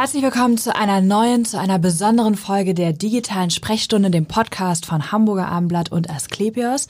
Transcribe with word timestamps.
Herzlich 0.00 0.22
willkommen 0.22 0.56
zu 0.58 0.76
einer 0.76 1.00
neuen, 1.00 1.44
zu 1.44 1.58
einer 1.58 1.80
besonderen 1.80 2.36
Folge 2.36 2.72
der 2.72 2.92
digitalen 2.92 3.50
Sprechstunde, 3.50 4.10
dem 4.10 4.26
Podcast 4.26 4.86
von 4.86 5.10
Hamburger 5.10 5.48
Abendblatt 5.48 5.90
und 5.90 6.08
Asklepios. 6.08 6.86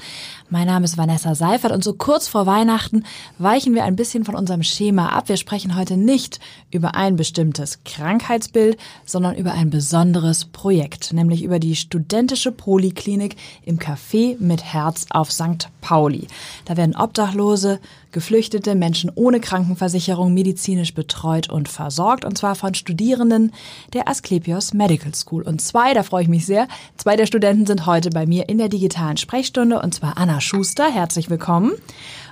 Mein 0.51 0.67
Name 0.67 0.85
ist 0.85 0.99
Vanessa 0.99 1.35
Seifert 1.35 1.73
und 1.73 1.82
so 1.82 1.95
kurz 1.95 2.29
vor 2.29 2.45
Weihnachten 2.45 3.05
weichen 3.39 3.75
wir 3.75 3.85
ein 3.85 3.96
bisschen 3.96 4.27
von 4.27 4.35
unserem 4.35 4.63
Schema 4.63 5.09
ab. 5.09 5.31
Wir 5.31 5.39
sprechen 5.39 5.75
heute 5.75 5.96
nicht 5.96 6.39
über 6.71 6.96
ein 6.96 7.17
bestimmtes 7.17 7.82
Krankheitsbild, 7.82 8.77
sondern 9.07 9.36
über 9.36 9.53
ein 9.53 9.71
besonderes 9.71 10.45
Projekt, 10.45 11.14
nämlich 11.14 11.43
über 11.43 11.59
die 11.59 11.77
studentische 11.77 12.53
Poliklinik 12.53 13.36
im 13.64 13.79
Café 13.79 14.36
mit 14.39 14.63
Herz 14.63 15.07
auf 15.09 15.32
St. 15.32 15.71
Pauli. 15.81 16.27
Da 16.67 16.77
werden 16.77 16.95
Obdachlose, 16.95 17.81
Geflüchtete, 18.18 18.75
Menschen 18.75 19.13
ohne 19.14 19.39
Krankenversicherung 19.39 20.35
medizinisch 20.35 20.93
betreut 20.93 21.49
und 21.49 21.68
versorgt, 21.68 22.25
und 22.25 22.36
zwar 22.36 22.57
von 22.57 22.75
Studierenden 22.75 23.53
der 23.93 24.08
Asklepios 24.08 24.75
Medical 24.75 25.14
School. 25.14 25.43
Und 25.43 25.61
zwei, 25.61 25.94
da 25.94 26.03
freue 26.03 26.25
ich 26.25 26.29
mich 26.29 26.44
sehr, 26.44 26.67
zwei 26.96 27.14
der 27.14 27.27
Studenten 27.27 27.64
sind 27.64 27.86
heute 27.86 28.11
bei 28.11 28.27
mir 28.27 28.49
in 28.49 28.58
der 28.58 28.68
digitalen 28.68 29.18
Sprechstunde, 29.18 29.81
und 29.81 29.94
zwar 29.94 30.18
Anna 30.18 30.41
Schuster, 30.41 30.91
herzlich 30.91 31.31
willkommen, 31.31 31.75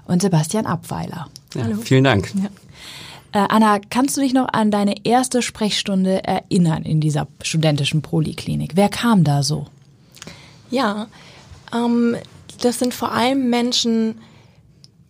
und 0.08 0.22
Sebastian 0.22 0.66
Abweiler. 0.66 1.28
Ja, 1.54 1.62
Hallo. 1.62 1.76
Vielen 1.76 2.02
Dank. 2.02 2.32
Ja. 2.34 3.44
Äh, 3.44 3.46
Anna, 3.48 3.78
kannst 3.78 4.16
du 4.16 4.22
dich 4.22 4.34
noch 4.34 4.48
an 4.52 4.72
deine 4.72 5.06
erste 5.06 5.40
Sprechstunde 5.40 6.24
erinnern 6.24 6.82
in 6.82 7.00
dieser 7.00 7.28
studentischen 7.42 8.02
Poliklinik? 8.02 8.72
Wer 8.74 8.88
kam 8.88 9.22
da 9.22 9.44
so? 9.44 9.68
Ja, 10.68 11.06
ähm, 11.72 12.16
das 12.60 12.80
sind 12.80 12.92
vor 12.92 13.12
allem 13.12 13.50
Menschen, 13.50 14.16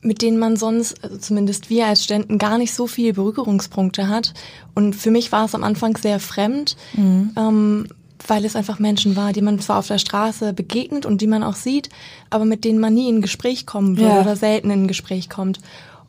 mit 0.06 0.23
denen 0.23 0.38
man 0.38 0.56
sonst, 0.56 1.02
also 1.02 1.19
zumindest 1.19 1.69
wir 1.69 1.87
als 1.87 2.05
Studenten, 2.05 2.38
gar 2.38 2.59
nicht 2.59 2.73
so 2.73 2.87
viele 2.87 3.12
Berührungspunkte 3.12 4.09
hat. 4.09 4.32
Und 4.74 4.95
für 4.95 5.10
mich 5.10 5.32
war 5.32 5.45
es 5.45 5.54
am 5.54 5.65
Anfang 5.65 5.96
sehr 5.96 6.21
fremd, 6.21 6.76
mhm. 6.95 7.32
ähm, 7.37 7.88
weil 8.26 8.45
es 8.45 8.57
einfach 8.57 8.79
Menschen 8.79 9.16
war, 9.16 9.32
die 9.32 9.43
man 9.43 9.59
zwar 9.59 9.79
auf 9.79 9.88
der 9.88 9.98
Straße 9.98 10.52
begegnet 10.52 11.07
und 11.07 11.21
die 11.21 11.26
man 11.26 11.43
auch 11.43 11.57
sieht, 11.57 11.90
aber 12.30 12.45
mit 12.45 12.65
denen 12.65 12.79
man 12.79 12.95
nie 12.95 13.09
in 13.09 13.21
Gespräch 13.21 13.66
kommen 13.66 13.98
würde 13.98 14.15
ja. 14.15 14.21
oder 14.21 14.37
selten 14.37 14.71
in 14.71 14.87
Gespräch 14.87 15.29
kommt. 15.29 15.60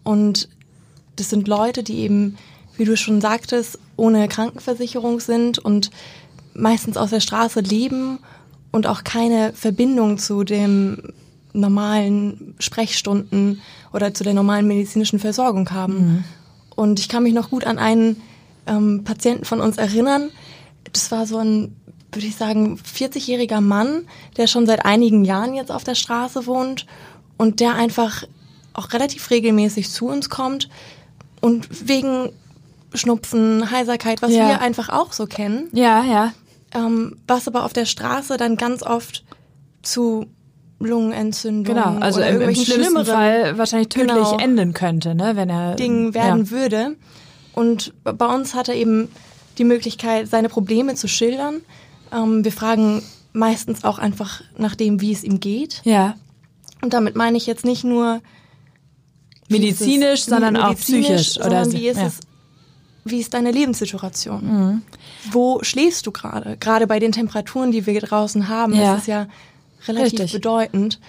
Und 0.04 0.48
das 1.16 1.30
sind 1.30 1.48
Leute, 1.48 1.84
die 1.84 1.98
eben, 2.00 2.38
wie 2.78 2.86
du 2.86 2.96
schon 2.96 3.20
sagtest, 3.20 3.80
ohne 3.98 4.28
Krankenversicherung 4.28 5.20
sind 5.20 5.60
und 5.60 5.90
meistens 6.54 6.98
aus 6.98 7.10
der 7.10 7.20
Straße 7.20 7.60
leben 7.60 8.20
und 8.72 8.88
auch 8.88 9.04
keine 9.04 9.54
Verbindung 9.54 10.18
zu 10.18 10.44
dem 10.44 10.98
normalen 11.54 12.56
Sprechstunden 12.60 13.62
oder 13.94 14.14
zu 14.14 14.24
der 14.24 14.34
normalen 14.34 14.68
medizinischen 14.68 15.20
Versorgung 15.20 15.72
haben. 15.72 15.94
Mhm. 15.94 16.24
Und 16.76 17.00
ich 17.00 17.10
kann 17.10 17.24
mich 17.24 17.34
noch 17.34 17.50
gut 17.50 17.66
an 17.66 17.80
einen 17.80 18.22
ähm, 18.68 19.04
Patienten 19.04 19.46
von 19.46 19.62
uns 19.62 19.78
erinnern. 19.78 20.30
Das 20.94 21.12
war 21.12 21.26
so 21.26 21.38
ein, 21.40 21.76
würde 22.12 22.28
ich 22.28 22.36
sagen, 22.36 22.78
40-jähriger 22.78 23.62
Mann, 23.62 24.06
der 24.38 24.48
schon 24.48 24.66
seit 24.66 24.86
einigen 24.86 25.26
Jahren 25.26 25.54
jetzt 25.56 25.72
auf 25.72 25.84
der 25.84 25.96
Straße 25.96 26.46
wohnt 26.46 26.86
und 27.38 27.60
der 27.60 27.76
einfach 27.76 28.24
auch 28.74 28.94
relativ 28.94 29.32
regelmäßig 29.32 29.90
zu 29.90 30.08
uns 30.08 30.30
kommt 30.30 30.70
und 31.42 31.88
wegen 31.88 32.30
Schnupfen, 32.94 33.70
Heiserkeit, 33.72 34.22
was 34.22 34.32
ja. 34.32 34.48
wir 34.48 34.62
einfach 34.62 34.90
auch 34.90 35.14
so 35.14 35.26
kennen. 35.26 35.68
Ja, 35.74 36.04
ja. 36.04 36.34
Ähm, 36.74 37.18
was 37.28 37.48
aber 37.48 37.64
auf 37.64 37.74
der 37.74 37.86
Straße 37.86 38.38
dann 38.38 38.56
ganz 38.56 38.84
oft 38.84 39.24
zu 39.82 40.28
Lungenentzündung 40.80 41.76
genau, 41.76 41.98
also 42.00 42.20
oder 42.20 42.30
im, 42.30 42.42
im 42.42 42.56
schlimmsten 42.56 43.06
Fall 43.06 43.58
wahrscheinlich 43.58 43.90
tödlich 43.90 44.14
genau, 44.14 44.38
enden 44.38 44.74
könnte, 44.74 45.16
ne, 45.16 45.36
wenn 45.36 45.50
er 45.50 45.76
Ding 45.76 46.14
werden 46.14 46.46
ja. 46.46 46.52
würde. 46.52 46.96
Und 47.54 47.94
bei 48.04 48.26
uns 48.28 48.54
hat 48.54 48.70
er 48.70 48.76
eben 48.76 49.10
die 49.58 49.64
Möglichkeit, 49.64 50.30
seine 50.30 50.50
Probleme 50.50 50.94
zu 50.94 51.08
schildern. 51.08 51.62
Ähm, 52.14 52.44
wir 52.44 52.52
fragen 52.52 53.02
meistens 53.34 53.84
auch 53.84 53.98
einfach 53.98 54.42
nach 54.58 54.76
dem, 54.76 55.02
wie 55.02 55.12
es 55.12 55.24
ihm 55.24 55.40
geht. 55.40 55.82
Ja. 55.84 56.16
Und 56.82 56.94
damit 56.94 57.16
meine 57.16 57.38
ich 57.38 57.48
jetzt 57.48 57.66
nicht 57.66 57.84
nur 57.84 58.22
medizinisch, 59.50 60.22
es, 60.22 60.26
sondern 60.26 60.54
medizinisch, 60.54 61.06
auch 61.06 61.10
psychisch 61.10 61.34
sondern 61.34 61.68
oder 61.68 61.72
wie 61.72 61.88
ist 61.88 61.98
ja. 61.98 62.06
es 62.06 62.20
wie 63.10 63.20
ist 63.20 63.34
deine 63.34 63.52
Lebenssituation? 63.52 64.44
Mhm. 64.44 64.82
Wo 65.32 65.60
schläfst 65.62 66.06
du 66.06 66.12
gerade? 66.12 66.58
Gerade 66.58 66.88
bei 66.88 67.00
den 67.00 67.14
Temperaturen, 67.14 67.72
die 67.72 67.86
wir 67.86 68.02
draußen 68.02 68.50
haben, 68.50 68.74
ja. 68.74 68.96
ist 68.96 69.02
es 69.02 69.08
ja 69.08 69.28
relativ 69.88 70.20
Richtig. 70.20 70.34
bedeutend. 70.34 71.00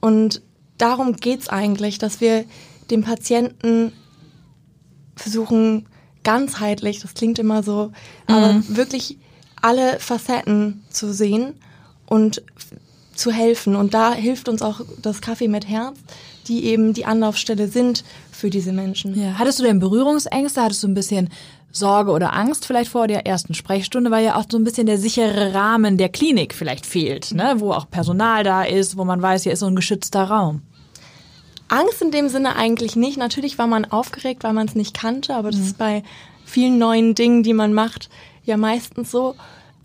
Und 0.00 0.42
darum 0.78 1.16
geht's 1.16 1.48
eigentlich, 1.48 1.98
dass 1.98 2.20
wir 2.20 2.44
dem 2.90 3.02
Patienten 3.02 3.92
versuchen, 5.16 5.86
ganzheitlich, 6.24 7.00
das 7.00 7.14
klingt 7.14 7.38
immer 7.38 7.62
so, 7.62 7.86
mhm. 8.28 8.34
aber 8.34 8.62
wirklich 8.68 9.18
alle 9.60 9.98
Facetten 10.00 10.82
zu 10.90 11.12
sehen 11.12 11.54
und 12.06 12.42
zu 13.22 13.30
helfen. 13.30 13.76
Und 13.76 13.94
da 13.94 14.12
hilft 14.12 14.48
uns 14.48 14.62
auch 14.62 14.80
das 15.00 15.20
Kaffee 15.20 15.48
mit 15.48 15.68
Herz, 15.68 15.98
die 16.48 16.64
eben 16.64 16.92
die 16.92 17.04
Anlaufstelle 17.04 17.68
sind 17.68 18.04
für 18.32 18.50
diese 18.50 18.72
Menschen. 18.72 19.18
Ja. 19.18 19.38
Hattest 19.38 19.60
du 19.60 19.62
denn 19.62 19.78
Berührungsängste? 19.78 20.60
Hattest 20.60 20.82
du 20.82 20.88
ein 20.88 20.94
bisschen 20.94 21.30
Sorge 21.70 22.10
oder 22.10 22.34
Angst 22.34 22.66
vielleicht 22.66 22.90
vor 22.90 23.06
der 23.06 23.26
ersten 23.26 23.54
Sprechstunde, 23.54 24.10
weil 24.10 24.24
ja 24.24 24.36
auch 24.36 24.44
so 24.50 24.58
ein 24.58 24.64
bisschen 24.64 24.86
der 24.86 24.98
sichere 24.98 25.54
Rahmen 25.54 25.96
der 25.96 26.08
Klinik 26.08 26.52
vielleicht 26.52 26.84
fehlt, 26.84 27.32
ne? 27.32 27.54
wo 27.58 27.72
auch 27.72 27.88
Personal 27.88 28.44
da 28.44 28.64
ist, 28.64 28.98
wo 28.98 29.04
man 29.04 29.22
weiß, 29.22 29.44
hier 29.44 29.52
ist 29.52 29.60
so 29.60 29.66
ein 29.66 29.76
geschützter 29.76 30.24
Raum. 30.24 30.62
Angst 31.68 32.02
in 32.02 32.10
dem 32.10 32.28
Sinne 32.28 32.56
eigentlich 32.56 32.96
nicht. 32.96 33.16
Natürlich 33.16 33.56
war 33.56 33.66
man 33.66 33.86
aufgeregt, 33.86 34.44
weil 34.44 34.52
man 34.52 34.66
es 34.66 34.74
nicht 34.74 34.92
kannte, 34.92 35.34
aber 35.34 35.50
das 35.50 35.60
mhm. 35.60 35.66
ist 35.66 35.78
bei 35.78 36.02
vielen 36.44 36.76
neuen 36.76 37.14
Dingen, 37.14 37.42
die 37.42 37.54
man 37.54 37.72
macht, 37.72 38.10
ja 38.44 38.58
meistens 38.58 39.10
so. 39.10 39.36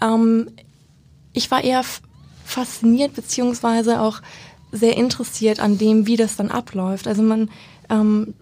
Ähm, 0.02 0.50
ich 1.32 1.50
war 1.50 1.64
eher 1.64 1.84
fasziniert 2.48 3.14
beziehungsweise 3.14 4.02
auch 4.02 4.22
sehr 4.72 4.98
interessiert 4.98 5.60
an 5.60 5.78
dem, 5.78 6.08
wie 6.08 6.16
das 6.16 6.36
dann 6.36 6.50
abläuft. 6.50 7.08
Also 7.08 7.22
man, 7.22 7.50
ähm, 7.90 8.34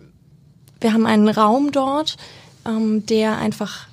wir 0.79 0.93
haben 0.93 1.05
einen 1.05 1.27
Raum 1.27 1.71
dort, 1.71 2.17
ähm, 2.65 3.05
der 3.05 3.37
einfach 3.37 3.87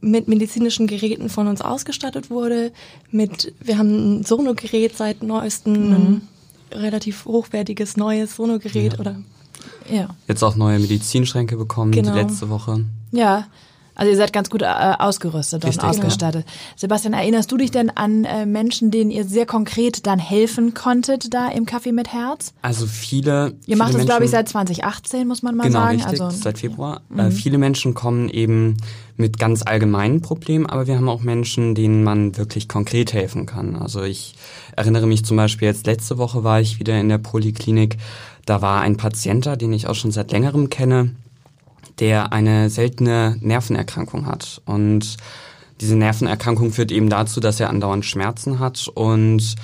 mit 0.00 0.28
medizinischen 0.28 0.86
Geräten 0.86 1.28
von 1.28 1.46
uns 1.46 1.60
ausgestattet 1.60 2.30
wurde. 2.30 2.72
Mit, 3.10 3.52
wir 3.60 3.78
haben 3.78 4.20
ein 4.20 4.24
Sonogerät 4.24 4.96
seit 4.96 5.22
neuestem, 5.22 5.88
mhm. 5.88 5.92
ein 5.92 6.28
relativ 6.72 7.24
hochwertiges 7.26 7.96
neues 7.96 8.36
Sonogerät 8.36 8.94
ja. 8.94 8.98
oder 8.98 9.16
ja. 9.90 10.08
Jetzt 10.28 10.42
auch 10.42 10.56
neue 10.56 10.78
Medizinschränke 10.78 11.56
bekommen, 11.56 11.92
genau. 11.92 12.12
die 12.12 12.18
letzte 12.20 12.48
Woche. 12.48 12.84
Ja, 13.10 13.46
also 13.94 14.10
ihr 14.10 14.16
seid 14.16 14.32
ganz 14.32 14.50
gut 14.50 14.62
äh, 14.62 14.66
ausgerüstet 14.66 15.64
Richtig, 15.64 15.82
und 15.82 15.88
ausgestattet. 15.88 16.44
Ja. 16.46 16.52
Sebastian, 16.76 17.12
erinnerst 17.12 17.50
du 17.52 17.56
dich 17.56 17.70
denn 17.70 17.90
an 17.90 18.24
äh, 18.24 18.46
Menschen, 18.46 18.90
denen 18.90 19.10
ihr 19.10 19.24
sehr 19.24 19.46
konkret 19.46 20.06
dann 20.06 20.18
helfen 20.18 20.74
konntet 20.74 21.34
da 21.34 21.48
im 21.48 21.66
Kaffee 21.66 21.92
mit 21.92 22.12
Herz? 22.12 22.54
Also 22.62 22.86
viele. 22.86 23.54
Ihr 23.66 23.76
macht 23.76 23.94
es, 23.94 24.04
glaube 24.04 24.24
ich, 24.24 24.30
seit 24.30 24.48
2018, 24.48 25.26
muss 25.26 25.42
man 25.42 25.56
mal 25.56 25.64
genau, 25.64 25.80
sagen. 25.80 25.96
Richtig, 25.96 26.20
also, 26.20 26.30
seit 26.30 26.58
Februar. 26.58 27.02
Äh, 27.10 27.14
mhm. 27.14 27.20
Äh, 27.20 27.30
viele 27.30 27.58
Menschen 27.58 27.94
kommen 27.94 28.28
eben 28.28 28.76
mit 29.16 29.38
ganz 29.38 29.62
allgemeinen 29.62 30.22
Problemen, 30.22 30.66
aber 30.66 30.86
wir 30.86 30.96
haben 30.96 31.08
auch 31.08 31.20
Menschen, 31.20 31.74
denen 31.74 32.02
man 32.02 32.36
wirklich 32.36 32.68
konkret 32.68 33.12
helfen 33.12 33.46
kann. 33.46 33.76
Also 33.76 34.02
ich 34.02 34.34
erinnere 34.76 35.06
mich 35.06 35.24
zum 35.24 35.36
Beispiel 35.36 35.68
jetzt 35.68 35.86
letzte 35.86 36.16
Woche 36.16 36.42
war 36.42 36.60
ich 36.60 36.80
wieder 36.80 36.98
in 36.98 37.08
der 37.08 37.18
Poliklinik. 37.18 37.98
Da 38.46 38.62
war 38.62 38.80
ein 38.80 38.96
Patient 38.96 39.44
da, 39.44 39.56
den 39.56 39.72
ich 39.72 39.86
auch 39.86 39.94
schon 39.94 40.10
seit 40.10 40.32
längerem 40.32 40.70
kenne 40.70 41.10
der 41.98 42.32
eine 42.32 42.70
seltene 42.70 43.36
Nervenerkrankung 43.40 44.26
hat. 44.26 44.62
Und 44.64 45.16
diese 45.80 45.96
Nervenerkrankung 45.96 46.72
führt 46.72 46.92
eben 46.92 47.08
dazu, 47.08 47.40
dass 47.40 47.60
er 47.60 47.70
andauernd 47.70 48.04
Schmerzen 48.04 48.58
hat 48.58 48.88
und 48.94 49.56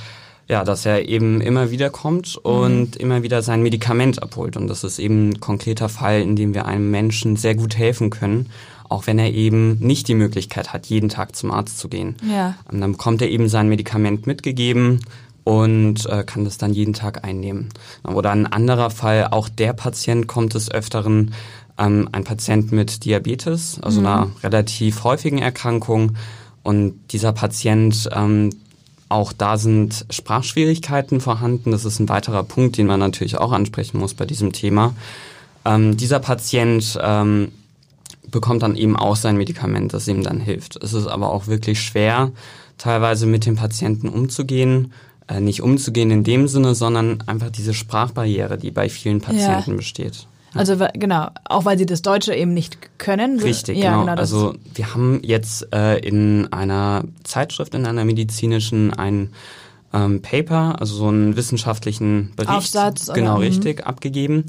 ja, 0.49 0.63
dass 0.65 0.87
er 0.87 1.09
eben 1.09 1.41
immer 1.41 1.71
wieder 1.71 1.91
kommt 1.91 2.37
und 2.37 2.95
mhm. 2.95 3.01
immer 3.01 3.23
wieder 3.23 3.43
sein 3.43 3.63
Medikament 3.63 4.23
abholt. 4.23 4.57
Und 4.57 4.69
das 4.69 4.85
ist 4.85 4.99
eben 4.99 5.31
ein 5.31 5.41
konkreter 5.41 5.89
Fall, 5.89 6.21
in 6.21 6.37
dem 6.37 6.55
wir 6.55 6.67
einem 6.67 6.91
Menschen 6.91 7.37
sehr 7.37 7.57
gut 7.57 7.77
helfen 7.77 8.11
können, 8.11 8.49
auch 8.89 9.09
wenn 9.09 9.19
er 9.19 9.33
eben 9.33 9.79
nicht 9.81 10.07
die 10.07 10.15
Möglichkeit 10.15 10.73
hat, 10.73 10.87
jeden 10.87 11.09
Tag 11.09 11.35
zum 11.35 11.51
Arzt 11.51 11.79
zu 11.79 11.89
gehen. 11.89 12.15
Ja. 12.31 12.55
Und 12.71 12.81
dann 12.81 12.93
bekommt 12.93 13.21
er 13.23 13.29
eben 13.29 13.49
sein 13.49 13.69
Medikament 13.69 14.29
mitgegeben 14.29 15.01
und 15.43 16.07
äh, 16.07 16.23
kann 16.25 16.45
das 16.45 16.59
dann 16.59 16.73
jeden 16.73 16.93
Tag 16.93 17.25
einnehmen. 17.25 17.69
Oder 18.05 18.31
ein 18.31 18.47
anderer 18.47 18.91
Fall, 18.91 19.29
auch 19.31 19.49
der 19.49 19.73
Patient 19.73 20.29
kommt 20.29 20.55
des 20.55 20.71
Öfteren 20.71 21.35
ähm, 21.79 22.09
ein 22.13 22.25
Patient 22.25 22.73
mit 22.73 23.05
Diabetes, 23.05 23.79
also 23.83 24.01
mhm. 24.01 24.07
einer 24.07 24.31
relativ 24.43 25.05
häufigen 25.05 25.39
Erkrankung. 25.39 26.17
Und 26.63 26.99
dieser 27.13 27.33
Patient, 27.33 28.09
ähm, 28.13 28.51
auch 29.09 29.33
da 29.33 29.57
sind 29.57 30.05
Sprachschwierigkeiten 30.11 31.21
vorhanden. 31.21 31.71
Das 31.71 31.85
ist 31.85 32.01
ein 32.01 32.09
weiterer 32.09 32.43
Punkt, 32.43 32.77
den 32.77 32.87
man 32.87 32.99
natürlich 32.99 33.39
auch 33.39 33.53
ansprechen 33.53 33.99
muss 33.99 34.15
bei 34.15 34.25
diesem 34.25 34.53
Thema. 34.53 34.95
Ähm, 35.65 35.97
dieser 35.97 36.19
Patient 36.19 36.99
ähm, 37.01 37.53
bekommt 38.31 38.63
dann 38.63 38.75
eben 38.77 38.97
auch 38.97 39.17
sein 39.17 39.37
Medikament, 39.37 39.95
das 39.95 40.09
ihm 40.09 40.23
dann 40.23 40.41
hilft. 40.41 40.77
Es 40.83 40.93
ist 40.93 41.07
aber 41.07 41.31
auch 41.31 41.47
wirklich 41.47 41.81
schwer, 41.81 42.33
teilweise 42.79 43.27
mit 43.27 43.47
dem 43.47 43.57
Patienten 43.57 44.09
umzugehen, 44.09 44.93
äh, 45.29 45.41
nicht 45.41 45.63
umzugehen 45.63 46.11
in 46.11 46.25
dem 46.25 46.49
Sinne, 46.49 46.75
sondern 46.75 47.23
einfach 47.27 47.51
diese 47.51 47.75
Sprachbarriere, 47.75 48.59
die 48.59 48.71
bei 48.71 48.89
vielen 48.89 49.21
Patienten 49.21 49.73
Ja. 49.73 49.77
besteht. 49.77 50.27
Also 50.59 50.77
genau, 50.95 51.29
auch 51.45 51.65
weil 51.65 51.79
sie 51.79 51.87
das 51.87 52.03
Deutsche 52.03 52.35
eben 52.35 52.55
nicht 52.55 52.99
können. 52.99 53.41
Richtig, 53.41 53.79
ja, 53.79 54.01
genau. 54.01 54.13
das 54.17 54.33
also 54.33 54.55
wir 54.75 54.95
haben 54.95 55.21
jetzt 55.23 55.73
äh, 55.75 55.99
in 55.99 56.53
einer 56.53 57.05
Zeitschrift, 57.25 57.75
in 57.75 57.87
einer 57.87 58.05
medizinischen, 58.05 58.93
ein 58.93 59.31
ähm, 59.93 60.23
Paper, 60.23 60.81
also 60.81 60.95
so 60.95 61.09
einen 61.09 61.37
wissenschaftlichen 61.37 62.33
Bericht, 62.37 62.53
Aufsatz, 62.53 63.09
oder? 63.09 63.15
genau 63.15 63.37
Mhm. 63.37 63.43
richtig, 63.43 63.87
abgegeben. 63.87 64.45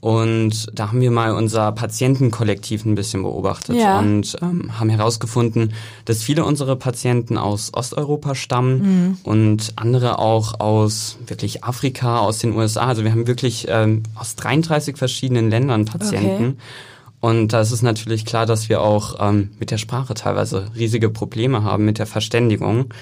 Und 0.00 0.68
da 0.78 0.88
haben 0.88 1.00
wir 1.00 1.10
mal 1.10 1.32
unser 1.32 1.72
Patientenkollektiv 1.72 2.84
ein 2.84 2.94
bisschen 2.94 3.22
beobachtet 3.22 3.76
Ja. 3.76 3.98
und 3.98 4.36
ähm, 4.40 4.78
haben 4.78 4.90
herausgefunden, 4.90 5.72
dass 6.04 6.22
viele 6.22 6.44
unserer 6.44 6.76
Patienten 6.76 7.36
aus 7.36 7.74
Osteuropa 7.74 8.34
stammen 8.36 8.78
Mhm. 9.08 9.18
und 9.24 9.72
andere 9.76 10.18
auch 10.20 10.60
aus 10.60 11.18
wirklich 11.26 11.64
Afrika, 11.64 12.18
aus 12.20 12.38
den 12.38 12.54
USA. 12.54 12.86
Also 12.86 13.02
wir 13.02 13.10
haben 13.10 13.26
wirklich 13.26 13.66
ähm, 13.68 14.04
aus 14.14 14.36
33 14.36 14.96
verschiedenen 14.96 15.50
Ländern 15.50 15.84
Patienten. 15.84 16.44
Okay. 16.44 16.54
Und 17.20 17.48
da 17.52 17.60
ist 17.60 17.72
es 17.72 17.82
natürlich 17.82 18.24
klar, 18.24 18.46
dass 18.46 18.68
wir 18.68 18.80
auch 18.80 19.16
ähm, 19.18 19.50
mit 19.58 19.72
der 19.72 19.78
Sprache 19.78 20.14
teilweise 20.14 20.66
riesige 20.76 21.10
Probleme 21.10 21.64
haben, 21.64 21.84
mit 21.84 21.98
der 21.98 22.06
Verständigung. 22.06 22.94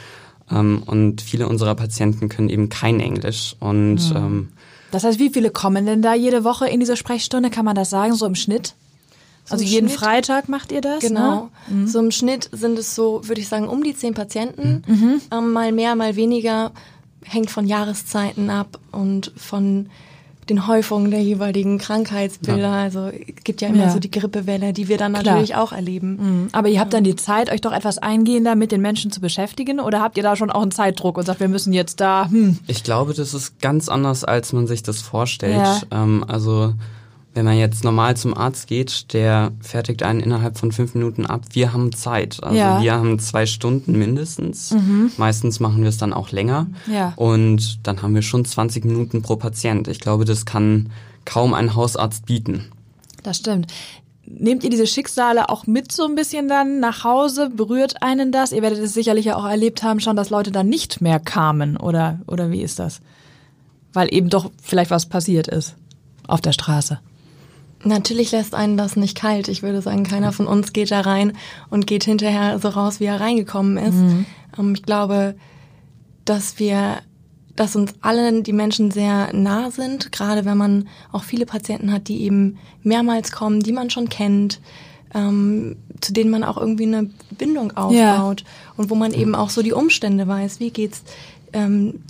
Ähm, 0.50 0.82
und 0.86 1.20
viele 1.20 1.46
unserer 1.46 1.74
Patienten 1.74 2.30
können 2.30 2.48
eben 2.48 2.70
kein 2.70 3.00
Englisch. 3.00 3.54
Und 3.60 4.00
ähm, 4.16 4.48
Das 4.96 5.04
heißt, 5.04 5.18
wie 5.18 5.28
viele 5.28 5.50
kommen 5.50 5.84
denn 5.84 6.00
da 6.00 6.14
jede 6.14 6.42
Woche 6.42 6.66
in 6.70 6.80
diese 6.80 6.96
Sprechstunde? 6.96 7.50
Kann 7.50 7.66
man 7.66 7.74
das 7.76 7.90
sagen, 7.90 8.14
so 8.14 8.24
im 8.24 8.34
Schnitt? 8.34 8.72
Also 9.50 9.62
im 9.62 9.68
jeden 9.68 9.88
Schnitt- 9.90 10.00
Freitag 10.00 10.48
macht 10.48 10.72
ihr 10.72 10.80
das? 10.80 11.00
Genau. 11.00 11.50
Ne? 11.68 11.86
So 11.86 11.98
im 11.98 12.10
Schnitt 12.10 12.48
sind 12.50 12.78
es 12.78 12.94
so, 12.94 13.20
würde 13.28 13.42
ich 13.42 13.48
sagen, 13.48 13.68
um 13.68 13.82
die 13.84 13.94
zehn 13.94 14.14
Patienten. 14.14 14.82
Mhm. 14.86 15.20
Ähm, 15.30 15.52
mal 15.52 15.70
mehr, 15.72 15.96
mal 15.96 16.16
weniger. 16.16 16.72
Hängt 17.22 17.50
von 17.50 17.66
Jahreszeiten 17.66 18.48
ab 18.48 18.78
und 18.90 19.32
von 19.36 19.90
den 20.48 20.66
Häufungen 20.66 21.10
der 21.10 21.22
jeweiligen 21.22 21.78
Krankheitsbilder. 21.78 22.70
Also 22.70 23.08
es 23.08 23.44
gibt 23.44 23.60
ja 23.60 23.68
immer 23.68 23.84
Ja. 23.84 23.90
so 23.90 23.98
die 23.98 24.10
Grippewelle, 24.10 24.72
die 24.72 24.88
wir 24.88 24.96
dann 24.98 25.12
Klar. 25.14 25.24
natürlich 25.34 25.54
auch 25.56 25.72
erleben. 25.72 26.16
Mhm. 26.20 26.48
Aber 26.52 26.68
ihr 26.68 26.80
habt 26.80 26.92
dann 26.94 27.04
die 27.04 27.16
Zeit, 27.16 27.50
euch 27.50 27.60
doch 27.60 27.72
etwas 27.72 27.98
eingehender 27.98 28.54
mit 28.54 28.72
den 28.72 28.80
Menschen 28.80 29.10
zu 29.10 29.20
beschäftigen? 29.20 29.80
Oder 29.80 30.00
habt 30.00 30.16
ihr 30.16 30.22
da 30.22 30.36
schon 30.36 30.50
auch 30.50 30.62
einen 30.62 30.70
Zeitdruck 30.70 31.18
und 31.18 31.24
sagt, 31.26 31.40
wir 31.40 31.48
müssen 31.48 31.72
jetzt 31.72 32.00
da, 32.00 32.28
hm, 32.30 32.58
ich 32.66 32.84
glaube, 32.84 33.12
das 33.14 33.34
ist 33.34 33.60
ganz 33.60 33.88
anders, 33.88 34.24
als 34.24 34.52
man 34.52 34.66
sich 34.66 34.82
das 34.82 35.00
vorstellt. 35.02 35.56
Ja. 35.56 35.80
Ähm, 35.90 36.24
also 36.26 36.74
wenn 37.36 37.44
man 37.44 37.58
jetzt 37.58 37.84
normal 37.84 38.16
zum 38.16 38.34
Arzt 38.36 38.66
geht, 38.66 39.12
der 39.12 39.52
fertigt 39.60 40.02
einen 40.02 40.20
innerhalb 40.20 40.58
von 40.58 40.72
fünf 40.72 40.94
Minuten 40.94 41.26
ab. 41.26 41.42
Wir 41.52 41.72
haben 41.74 41.92
Zeit. 41.92 42.42
Also 42.42 42.56
Ja. 42.56 42.78
Mhm. 42.78 42.82
wir 42.82 42.94
haben 42.94 43.18
zwei 43.18 43.44
Stunden 43.44 43.92
mindestens. 43.98 44.74
Meistens 45.18 45.60
machen 45.60 45.82
wir 45.82 45.90
es 45.90 45.98
dann 45.98 46.14
auch 46.14 46.30
länger. 46.32 46.66
Ja. 46.90 47.12
Und 47.16 47.86
dann 47.86 48.00
haben 48.00 48.14
wir 48.14 48.22
schon 48.22 48.44
20 48.46 48.84
Minuten 48.86 49.20
pro 49.22 49.36
Patient. 49.36 49.86
Ich 49.86 50.00
glaube, 50.00 50.24
das 50.24 50.46
kann 50.46 50.88
kaum 51.26 51.52
ein 51.54 51.74
Hausarzt 51.74 52.24
bieten. 52.26 52.64
das 53.22 53.36
stimmt. 53.36 53.72
Nehmt 54.28 54.64
ihr 54.64 54.70
diese 54.70 54.88
Schicksale 54.88 55.50
auch 55.50 55.68
mit 55.68 55.92
so 55.92 56.04
ein 56.04 56.16
bisschen 56.16 56.48
dann 56.48 56.80
nach 56.80 57.04
Hause? 57.04 57.48
Berührt 57.54 58.02
einen 58.02 58.32
das? 58.32 58.50
Ihr 58.50 58.62
werdet 58.62 58.80
es 58.80 58.92
sicherlich 58.92 59.26
ja 59.26 59.36
auch 59.36 59.44
erlebt 59.44 59.84
haben 59.84 60.00
schon, 60.00 60.16
dass 60.16 60.30
Leute 60.30 60.50
dann 60.50 60.68
nicht 60.68 61.00
mehr 61.00 61.20
kamen. 61.20 61.76
Oder, 61.76 62.18
oder 62.26 62.50
wie 62.50 62.62
ist 62.62 62.80
das? 62.80 63.00
Weil 63.92 64.12
eben 64.12 64.28
doch 64.28 64.50
vielleicht 64.62 64.90
was 64.90 65.06
passiert 65.06 65.46
ist 65.46 65.76
auf 66.26 66.40
der 66.40 66.50
Straße. 66.52 66.98
Natürlich 67.84 68.32
lässt 68.32 68.54
einen 68.54 68.76
das 68.76 68.96
nicht 68.96 69.16
kalt. 69.16 69.48
Ich 69.48 69.62
würde 69.62 69.82
sagen, 69.82 70.02
keiner 70.04 70.32
von 70.32 70.46
uns 70.46 70.72
geht 70.72 70.90
da 70.90 71.02
rein 71.02 71.32
und 71.70 71.86
geht 71.86 72.04
hinterher 72.04 72.58
so 72.58 72.68
raus, 72.68 73.00
wie 73.00 73.04
er 73.04 73.20
reingekommen 73.20 73.76
ist. 73.76 73.96
Ähm, 74.58 74.74
ich 74.74 74.82
glaube, 74.82 75.34
dass 76.24 76.58
wir, 76.58 76.98
dass 77.54 77.76
uns 77.76 77.94
allen 78.00 78.42
die 78.42 78.52
Menschen 78.52 78.90
sehr 78.90 79.32
nah 79.32 79.70
sind, 79.70 80.10
gerade 80.10 80.44
wenn 80.44 80.56
man 80.56 80.88
auch 81.12 81.22
viele 81.22 81.46
Patienten 81.46 81.92
hat, 81.92 82.08
die 82.08 82.22
eben 82.22 82.58
mehrmals 82.82 83.30
kommen, 83.30 83.60
die 83.60 83.72
man 83.72 83.90
schon 83.90 84.08
kennt, 84.08 84.60
ähm, 85.14 85.76
zu 86.00 86.12
denen 86.12 86.30
man 86.30 86.44
auch 86.44 86.56
irgendwie 86.56 86.86
eine 86.86 87.10
Bindung 87.30 87.76
aufbaut 87.76 88.44
und 88.76 88.90
wo 88.90 88.94
man 88.94 89.14
eben 89.14 89.34
auch 89.34 89.50
so 89.50 89.62
die 89.62 89.72
Umstände 89.72 90.26
weiß, 90.26 90.60
wie 90.60 90.70
geht's 90.70 91.04
ähm, 91.52 92.02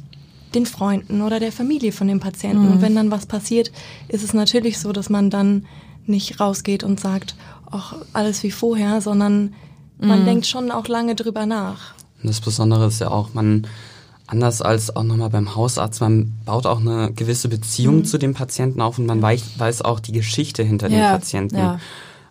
den 0.56 0.67
Freunden 0.67 1.23
oder 1.23 1.38
der 1.38 1.53
Familie 1.53 1.93
von 1.93 2.08
dem 2.08 2.19
Patienten. 2.20 2.67
Und 2.69 2.82
wenn 2.82 2.94
dann 2.94 3.11
was 3.11 3.26
passiert, 3.26 3.70
ist 4.08 4.25
es 4.25 4.32
natürlich 4.32 4.79
so, 4.79 4.93
dass 4.93 5.11
man 5.11 5.31
dann 5.31 5.67
nicht 6.06 6.41
rausgeht 6.41 6.82
und 6.85 6.99
sagt, 6.99 7.37
ach, 7.70 7.94
alles 8.12 8.43
wie 8.43 8.50
vorher, 8.50 9.00
sondern 9.00 9.55
man 9.99 10.25
denkt 10.25 10.47
schon 10.47 10.70
auch 10.70 10.88
lange 10.88 11.14
drüber 11.14 11.47
nach. 11.47 11.94
Und 12.23 12.29
das 12.29 12.41
Besondere 12.41 12.87
ist 12.87 13.00
ja 13.00 13.08
auch, 13.11 13.35
man, 13.35 13.67
anders 14.26 14.61
als 14.62 14.94
auch 14.94 15.03
nochmal 15.05 15.31
beim 15.31 15.55
Hausarzt, 15.55 16.00
man 16.00 16.32
baut 16.44 16.67
auch 16.67 16.81
eine 16.81 17.12
gewisse 17.12 17.49
Beziehung 17.49 18.05
zu 18.05 18.19
dem 18.19 18.35
Patienten 18.35 18.81
auf 18.81 18.99
und 18.99 19.06
man 19.06 19.23
weiß, 19.23 19.59
weiß 19.59 19.82
auch 19.82 20.00
die 20.00 20.12
Geschichte 20.12 20.62
hinter 20.62 20.88
Ja, 20.88 20.97
dem 21.12 21.20
Patienten. 21.20 21.56
ja. 21.56 21.79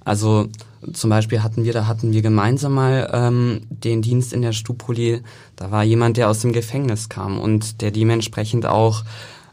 Also 0.05 0.47
zum 0.93 1.09
Beispiel 1.09 1.43
hatten 1.43 1.65
wir, 1.65 1.73
da 1.73 1.87
hatten 1.87 2.13
wir 2.13 2.21
gemeinsam 2.21 2.75
mal 2.75 3.09
ähm, 3.11 3.61
den 3.69 4.01
Dienst 4.01 4.31
in 4.33 4.41
der 4.41 4.53
Stupoli, 4.53 5.21
da 5.55 5.71
war 5.71 5.83
jemand, 5.83 6.17
der 6.17 6.29
aus 6.29 6.39
dem 6.39 6.53
Gefängnis 6.53 7.09
kam 7.09 7.39
und 7.39 7.81
der 7.81 7.91
dementsprechend 7.91 8.65
auch 8.65 9.03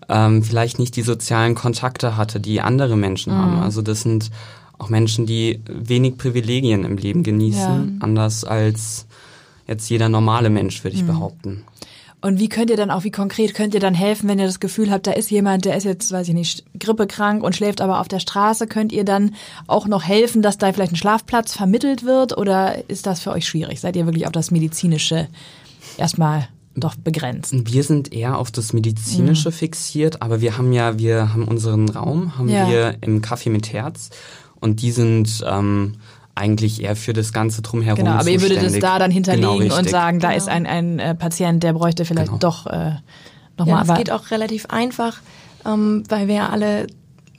ähm, 0.09 0.43
vielleicht 0.43 0.79
nicht 0.79 0.95
die 0.97 1.03
sozialen 1.03 1.55
Kontakte 1.55 2.17
hatte, 2.17 2.39
die 2.39 2.61
andere 2.61 2.97
Menschen 2.97 3.33
haben. 3.33 3.57
Mhm. 3.57 3.63
Also 3.63 3.83
das 3.83 4.03
sind 4.03 4.31
auch 4.79 4.91
Menschen, 4.91 5.27
die 5.27 5.61
wenig 5.67 6.19
Privilegien 6.19 6.85
im 6.85 6.97
Leben 6.97 7.23
genießen, 7.23 7.99
anders 8.01 8.45
als 8.45 9.07
jetzt 9.67 9.89
jeder 9.89 10.09
normale 10.09 10.51
Mensch, 10.51 10.83
würde 10.85 10.97
ich 10.97 11.07
behaupten. 11.07 11.63
Und 12.23 12.39
wie 12.39 12.49
könnt 12.49 12.71
ihr 12.71 12.77
dann 12.77 12.91
auch, 12.93 13.03
wie 13.05 13.11
konkret 13.11 13.53
könnt 13.53 13.75
ihr 13.75 13.81
dann 13.81 13.95
helfen, 13.95 14.29
wenn 14.29 14.39
ihr 14.39 14.47
das 14.47 14.61
Gefühl 14.61 14.91
habt, 14.93 15.07
da 15.09 15.11
ist 15.13 15.31
jemand, 15.31 15.65
der 15.65 15.77
ist 15.77 15.83
jetzt, 15.85 16.11
weiß 16.13 16.29
ich 16.29 16.35
nicht, 16.35 16.65
grippekrank 16.79 17.43
und 17.43 17.57
schläft 17.57 17.81
aber 17.81 18.01
auf 18.01 18.07
der 18.07 18.21
Straße, 18.21 18.69
könnt 18.69 18.93
ihr 18.93 19.05
dann 19.05 19.35
auch 19.67 19.89
noch 19.89 20.05
helfen, 20.05 20.41
dass 20.41 20.57
da 20.57 20.73
vielleicht 20.73 20.93
ein 20.93 20.97
Schlafplatz 20.97 21.53
vermittelt 21.55 22.05
wird 22.05 22.37
oder 22.39 22.89
ist 22.89 23.07
das 23.07 23.21
für 23.21 23.33
euch 23.33 23.47
schwierig? 23.47 23.81
Seid 23.81 23.97
ihr 23.97 24.07
wirklich 24.07 24.27
auf 24.27 24.33
das 24.33 24.53
Medizinische 24.53 25.27
erstmal 25.99 26.49
doch 26.77 26.95
begrenzt? 26.95 27.55
Wir 27.73 27.83
sind 27.83 28.13
eher 28.13 28.39
auf 28.39 28.51
das 28.51 28.73
Medizinische 28.73 29.49
Mhm. 29.51 29.55
fixiert, 29.55 30.23
aber 30.23 30.41
wir 30.41 30.57
haben 30.57 30.73
ja, 30.73 30.99
wir 30.99 31.33
haben 31.35 31.47
unseren 31.49 31.89
Raum, 31.89 32.39
haben 32.39 32.49
Ja. 32.49 32.69
wir 32.69 32.97
im 33.01 33.21
Café 33.21 33.51
mit 33.51 33.73
Herz 33.73 34.11
und 34.61 34.81
die 34.81 34.93
sind 34.93 35.45
ähm, 35.47 35.97
eigentlich 36.34 36.82
eher 36.82 36.96
für 36.96 37.12
das 37.12 37.32
Ganze 37.32 37.61
drumherum 37.62 37.99
Genau, 38.05 38.12
aber 38.12 38.29
ihr 38.31 38.40
würdet 38.40 38.62
es 38.62 38.79
da 38.79 38.99
dann 38.99 39.11
hinterlegen 39.11 39.58
Genau, 39.61 39.76
und 39.79 39.88
sagen, 39.88 40.19
da 40.19 40.29
Genau. 40.29 40.38
ist 40.38 40.49
ein, 40.49 40.67
ein 40.67 40.99
äh, 40.99 41.14
Patient, 41.14 41.62
der 41.62 41.73
bräuchte 41.75 42.05
vielleicht 42.05 42.29
Genau. 42.29 42.38
doch 42.38 42.67
äh, 42.67 42.70
Ja, 42.70 43.00
nochmal. 43.58 43.81
das 43.81 43.88
aber 43.90 43.99
geht 43.99 44.11
auch 44.11 44.31
relativ 44.31 44.67
einfach, 44.67 45.19
ähm, 45.67 46.05
weil 46.08 46.29
wir 46.29 46.34
ja 46.37 46.49
alle 46.49 46.87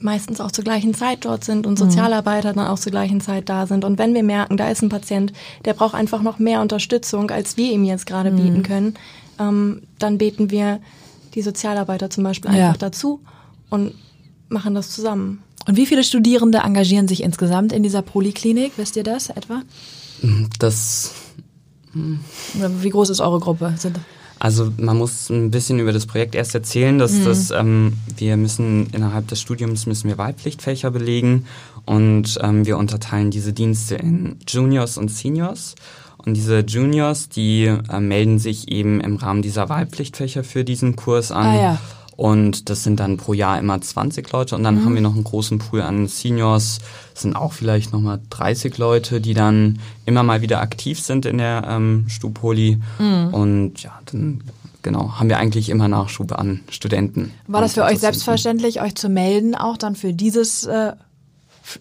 meistens 0.00 0.40
auch 0.40 0.52
zur 0.52 0.64
gleichen 0.64 0.92
Zeit 0.94 1.24
dort 1.24 1.44
sind 1.44 1.66
und 1.66 1.78
Sozialarbeiter 1.78 2.52
dann 2.52 2.66
auch 2.66 2.78
zur 2.78 2.92
gleichen 2.92 3.20
Zeit 3.22 3.48
da 3.48 3.66
sind. 3.66 3.84
Und 3.84 3.98
wenn 3.98 4.12
wir 4.12 4.22
merken, 4.22 4.56
da 4.58 4.68
ist 4.68 4.82
ein 4.82 4.90
Patient, 4.90 5.32
der 5.64 5.72
braucht 5.72 5.94
einfach 5.94 6.20
noch 6.22 6.38
mehr 6.38 6.60
Unterstützung, 6.60 7.30
als 7.30 7.56
wir 7.56 7.72
ihm 7.72 7.84
jetzt 7.84 8.04
gerade 8.06 8.30
bieten 8.30 8.62
können, 8.62 8.94
ähm, 9.40 9.82
dann 9.98 10.18
beten 10.18 10.50
wir 10.50 10.78
die 11.34 11.42
Sozialarbeiter 11.42 12.10
zum 12.10 12.22
Beispiel 12.22 12.54
Ja. 12.54 12.66
einfach 12.68 12.76
dazu 12.76 13.20
und 13.70 13.94
machen 14.50 14.74
das 14.74 14.90
zusammen. 14.90 15.42
Und 15.66 15.76
wie 15.76 15.86
viele 15.86 16.04
Studierende 16.04 16.58
engagieren 16.58 17.08
sich 17.08 17.22
insgesamt 17.22 17.72
in 17.72 17.82
dieser 17.82 18.02
Poliklinik? 18.02 18.72
Wisst 18.76 18.96
ihr 18.96 19.04
das 19.04 19.30
etwa? 19.30 19.62
Das 20.58 21.12
wie 21.92 22.90
groß 22.90 23.10
ist 23.10 23.20
eure 23.20 23.40
Gruppe? 23.40 23.74
Sind, 23.76 23.98
Also 24.40 24.70
man 24.78 24.98
muss 24.98 25.30
ein 25.30 25.50
bisschen 25.50 25.78
über 25.78 25.92
das 25.92 26.06
Projekt 26.06 26.34
erst 26.34 26.54
erzählen, 26.54 26.98
dass 26.98 27.12
Mhm. 27.12 27.24
das, 27.24 27.50
ähm, 27.50 27.92
wir 28.16 28.36
müssen 28.36 28.88
innerhalb 28.92 29.28
des 29.28 29.40
Studiums 29.40 29.86
müssen 29.86 30.08
wir 30.08 30.18
Wahlpflichtfächer 30.18 30.90
belegen 30.90 31.46
und 31.86 32.38
ähm, 32.42 32.66
wir 32.66 32.76
unterteilen 32.76 33.30
diese 33.30 33.52
Dienste 33.52 33.94
in 33.94 34.36
Juniors 34.46 34.98
und 34.98 35.10
Seniors. 35.10 35.76
Und 36.18 36.34
diese 36.34 36.60
Juniors, 36.60 37.28
die 37.28 37.64
äh, 37.66 38.00
melden 38.00 38.38
sich 38.38 38.68
eben 38.68 39.00
im 39.00 39.16
Rahmen 39.16 39.42
dieser 39.42 39.68
Wahlpflichtfächer 39.68 40.42
für 40.42 40.64
diesen 40.64 40.96
Kurs 40.96 41.30
an. 41.30 41.46
Ah, 41.46 41.60
ja. 41.62 41.80
Und 42.16 42.68
das 42.70 42.84
sind 42.84 43.00
dann 43.00 43.16
pro 43.16 43.32
Jahr 43.32 43.58
immer 43.58 43.80
20 43.80 44.30
Leute. 44.32 44.54
Und 44.54 44.62
dann 44.62 44.76
Mhm. 44.80 44.84
haben 44.84 44.94
wir 44.94 45.02
noch 45.02 45.14
einen 45.14 45.24
großen 45.24 45.58
Pool 45.58 45.82
an 45.82 46.06
Seniors. 46.06 46.78
Das 47.12 47.22
sind 47.22 47.34
auch 47.34 47.52
vielleicht 47.52 47.92
nochmal 47.92 48.20
30 48.30 48.78
Leute, 48.78 49.20
die 49.20 49.34
dann 49.34 49.78
immer 50.06 50.22
mal 50.22 50.40
wieder 50.42 50.60
aktiv 50.60 51.00
sind 51.00 51.26
in 51.26 51.38
der 51.38 51.64
ähm, 51.68 52.04
Stupoli. 52.08 52.80
Mhm. 52.98 53.34
Und 53.34 53.82
ja, 53.82 53.98
dann 54.12 54.42
genau, 54.82 55.12
haben 55.18 55.28
wir 55.28 55.38
eigentlich 55.38 55.70
immer 55.70 55.88
Nachschub 55.88 56.32
an 56.38 56.60
Studenten. 56.70 57.32
war 57.48 57.60
das 57.62 57.74
für 57.74 57.82
euch 57.84 57.98
selbstverständlich, 57.98 58.80
euch 58.82 58.94
zu 58.94 59.08
melden, 59.08 59.54
auch 59.54 59.76
dann 59.76 59.96
für 59.96 60.12
dieses 60.12 60.64
äh, 60.66 60.92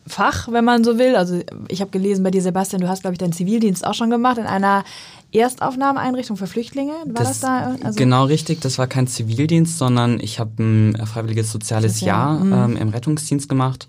Fach, 0.07 0.47
wenn 0.49 0.63
man 0.63 0.83
so 0.83 0.97
will? 0.97 1.15
Also 1.15 1.41
ich 1.67 1.81
habe 1.81 1.91
gelesen 1.91 2.23
bei 2.23 2.31
dir, 2.31 2.41
Sebastian, 2.41 2.81
du 2.81 2.87
hast, 2.87 3.01
glaube 3.01 3.15
ich, 3.15 3.17
deinen 3.17 3.33
Zivildienst 3.33 3.85
auch 3.85 3.93
schon 3.93 4.09
gemacht 4.09 4.37
in 4.37 4.45
einer 4.45 4.85
Erstaufnahmeeinrichtung 5.33 6.37
für 6.37 6.47
Flüchtlinge. 6.47 6.93
War 7.05 7.25
das, 7.25 7.39
da? 7.41 7.75
Also, 7.83 7.97
genau 7.97 8.25
richtig, 8.25 8.61
das 8.61 8.77
war 8.77 8.87
kein 8.87 9.07
Zivildienst, 9.07 9.77
sondern 9.77 10.19
ich 10.19 10.39
habe 10.39 10.51
ein 10.63 11.05
freiwilliges 11.05 11.51
soziales 11.51 11.99
Sozial, 11.99 12.39
mhm. 12.39 12.51
Jahr 12.51 12.65
ähm, 12.65 12.77
im 12.77 12.89
Rettungsdienst 12.89 13.49
gemacht. 13.49 13.87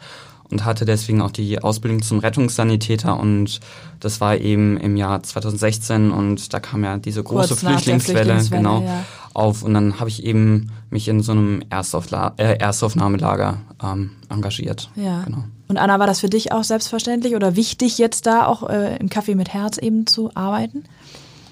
und 0.51 0.65
hatte 0.65 0.85
deswegen 0.85 1.21
auch 1.21 1.31
die 1.31 1.61
Ausbildung 1.63 2.03
zum 2.03 2.19
Rettungssanitäter 2.19 3.19
und 3.19 3.61
das 4.01 4.21
war 4.21 4.37
eben 4.37 4.77
im 4.77 4.97
Jahr 4.97 5.23
2016 5.23 6.11
und 6.11 6.53
da 6.53 6.61
kam 6.61 6.85
ja 6.85 6.99
diese 6.99 7.23
große 7.23 7.57
Flüchtlingswelle, 7.57 8.41
Flüchtlingswelle, 8.41 8.63
genau 8.63 8.83
ja. 8.83 9.05
auf 9.33 9.63
und 9.63 9.75
dann 9.75 10.01
habe 10.01 10.11
ich 10.11 10.25
eben 10.25 10.71
mich 10.91 11.09
in 11.09 11.23
so 11.23 11.33
einem 11.33 11.63
Erstaufla 11.71 12.35
äh, 12.37 12.59
Erstaufnahmelager 12.59 13.59
ähm, 13.83 14.11
engagiert. 14.29 14.91
Ja. 14.97 15.23
Genau. 15.23 15.45
Und 15.75 15.78
Anna, 15.78 15.99
war 15.99 16.07
das 16.07 16.21
für 16.21 16.31
dich 16.31 16.52
auch 16.52 16.62
selbstverständlich 16.62 17.35
oder 17.35 17.57
wichtig, 17.57 17.99
jetzt 17.99 18.26
da 18.26 18.47
auch 18.47 18.69
äh, 18.69 18.97
im 18.99 19.09
Café 19.09 19.35
mit 19.35 19.52
Herz 19.52 19.76
eben 19.76 20.07
zu 20.07 20.31
arbeiten? 20.35 20.85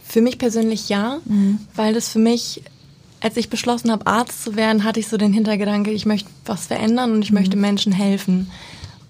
Für 0.05 0.21
mich 0.21 0.39
persönlich 0.39 0.89
ja, 0.89 1.19
mhm. 1.25 1.59
weil 1.75 1.93
das 1.93 2.09
für 2.09 2.21
mich 2.21 2.63
als 3.21 3.37
ich 3.37 3.49
beschlossen 3.49 3.91
habe, 3.91 4.07
Arzt 4.07 4.45
zu 4.45 4.57
werden, 4.57 4.85
hatte 4.85 5.01
ich 5.01 5.09
so 5.09 5.17
den 5.17 5.33
Hintergedanke, 5.33 5.91
ich 5.91 6.07
möchte 6.07 6.29
was 6.45 6.67
verändern 6.67 7.13
und 7.13 7.23
ich 7.23 7.31
mhm. 7.31 7.39
möchte 7.39 7.57
Menschen 7.57 7.93
helfen. 7.93 8.51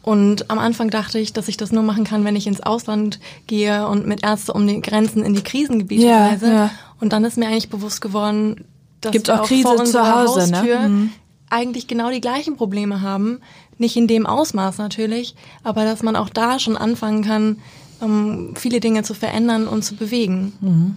Und 0.03 0.51
am 0.51 0.59
Anfang 0.59 0.91
dachte 0.91 1.19
ich, 1.19 1.33
dass 1.33 1.49
ich 1.49 1.57
das 1.57 1.73
nur 1.73 1.83
machen 1.83 2.05
kann, 2.05 2.25
wenn 2.25 2.37
ich 2.37 2.47
ins 2.47 2.61
Ausland 2.61 3.21
gehe 3.47 3.87
und 3.87 4.07
mit 4.07 4.25
Ärzte 4.25 4.53
um 4.53 4.67
die 4.67 4.81
Grenzen 4.81 5.23
in 5.23 5.35
die 5.35 5.43
Krisengebiete 5.43 6.07
ja, 6.07 6.29
reise. 6.29 6.47
Ja. 6.47 6.71
Und 7.01 7.13
dann 7.13 7.25
ist 7.25 7.37
mir 7.37 7.47
eigentlich 7.49 7.69
bewusst 7.69 8.01
geworden, 8.01 8.65
dass 9.01 9.13
Gibt 9.13 9.29
wir 9.29 9.35
auch, 9.35 9.41
auch 9.41 9.47
Krise 9.47 9.63
vor 9.63 9.79
unserer 9.79 10.23
Hause, 10.23 10.51
ne? 10.51 10.59
Haustür 10.59 10.81
ne? 10.81 10.89
mhm. 10.89 11.13
eigentlich 11.51 11.87
genau 11.87 12.11
die 12.11 12.21
gleichen 12.21 12.57
Probleme 12.57 13.03
haben. 13.03 13.41
Nicht 13.83 13.97
in 13.97 14.07
dem 14.07 14.27
Ausmaß 14.27 14.79
natürlich, 14.79 15.35
aber 15.65 15.83
dass 15.83 16.05
man 16.05 16.15
auch 16.15 16.29
da 16.29 16.61
schon 16.61 16.77
anfangen 16.77 17.25
kann, 17.25 17.59
um 17.99 18.55
viele 18.55 18.79
Dinge 18.79 19.03
zu 19.03 19.13
verändern 19.13 19.67
und 19.67 19.83
zu 19.83 19.97
bewegen. 19.97 20.53
Mhm. 20.61 20.95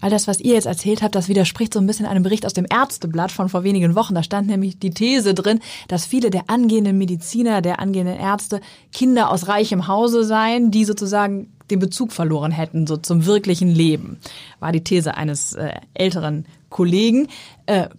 All 0.00 0.08
das, 0.08 0.26
was 0.26 0.40
ihr 0.40 0.54
jetzt 0.54 0.64
erzählt 0.64 1.02
habt, 1.02 1.14
das 1.14 1.28
widerspricht 1.28 1.74
so 1.74 1.78
ein 1.78 1.86
bisschen 1.86 2.06
einem 2.06 2.22
Bericht 2.22 2.46
aus 2.46 2.54
dem 2.54 2.64
Ärzteblatt 2.70 3.32
von 3.32 3.50
vor 3.50 3.64
wenigen 3.64 3.94
Wochen. 3.94 4.14
Da 4.14 4.22
stand 4.22 4.46
nämlich 4.46 4.78
die 4.78 4.92
These 4.92 5.34
drin, 5.34 5.60
dass 5.88 6.06
viele 6.06 6.30
der 6.30 6.48
angehenden 6.48 6.96
Mediziner, 6.96 7.60
der 7.60 7.80
angehenden 7.80 8.16
Ärzte 8.16 8.62
Kinder 8.94 9.30
aus 9.30 9.46
reichem 9.48 9.86
Hause 9.86 10.24
seien, 10.24 10.70
die 10.70 10.86
sozusagen 10.86 11.52
den 11.70 11.80
Bezug 11.80 12.12
verloren 12.12 12.50
hätten, 12.50 12.86
so 12.86 12.96
zum 12.96 13.26
wirklichen 13.26 13.68
Leben. 13.68 14.16
War 14.58 14.72
die 14.72 14.84
These 14.84 15.18
eines 15.18 15.52
äh, 15.52 15.74
älteren 15.92 16.46
Kollegen. 16.70 17.28
Äh, 17.66 17.90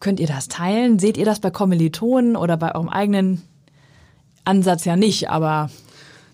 könnt 0.00 0.18
ihr 0.18 0.28
das 0.28 0.48
teilen? 0.48 0.98
Seht 0.98 1.18
ihr 1.18 1.26
das 1.26 1.40
bei 1.40 1.50
Kommilitonen 1.50 2.36
oder 2.36 2.56
bei 2.56 2.74
eurem 2.74 2.88
eigenen 2.88 3.42
Ansatz 4.44 4.84
ja 4.84 4.96
nicht, 4.96 5.30
aber 5.30 5.70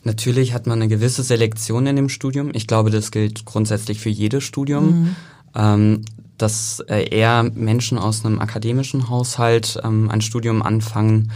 Natürlich 0.05 0.55
hat 0.55 0.67
man 0.67 0.79
eine 0.81 0.89
gewisse 0.89 1.23
Selektion 1.23 1.87
in 1.87 1.97
dem 1.97 2.09
Studium. 2.09 2.51
Ich 2.55 2.67
glaube, 2.67 2.91
das 2.91 3.11
gilt 3.11 3.45
grundsätzlich 3.45 4.01
für 4.01 4.09
jedes 4.09 4.45
Studium. 4.45 4.85
Mhm. 4.87 5.17
Ähm, 5.55 6.05
dass 6.39 6.81
äh, 6.89 7.09
eher 7.09 7.43
Menschen 7.43 7.99
aus 7.99 8.25
einem 8.25 8.41
akademischen 8.41 9.11
Haushalt 9.11 9.79
ähm, 9.85 10.09
ein 10.09 10.21
Studium 10.21 10.63
anfangen. 10.63 11.33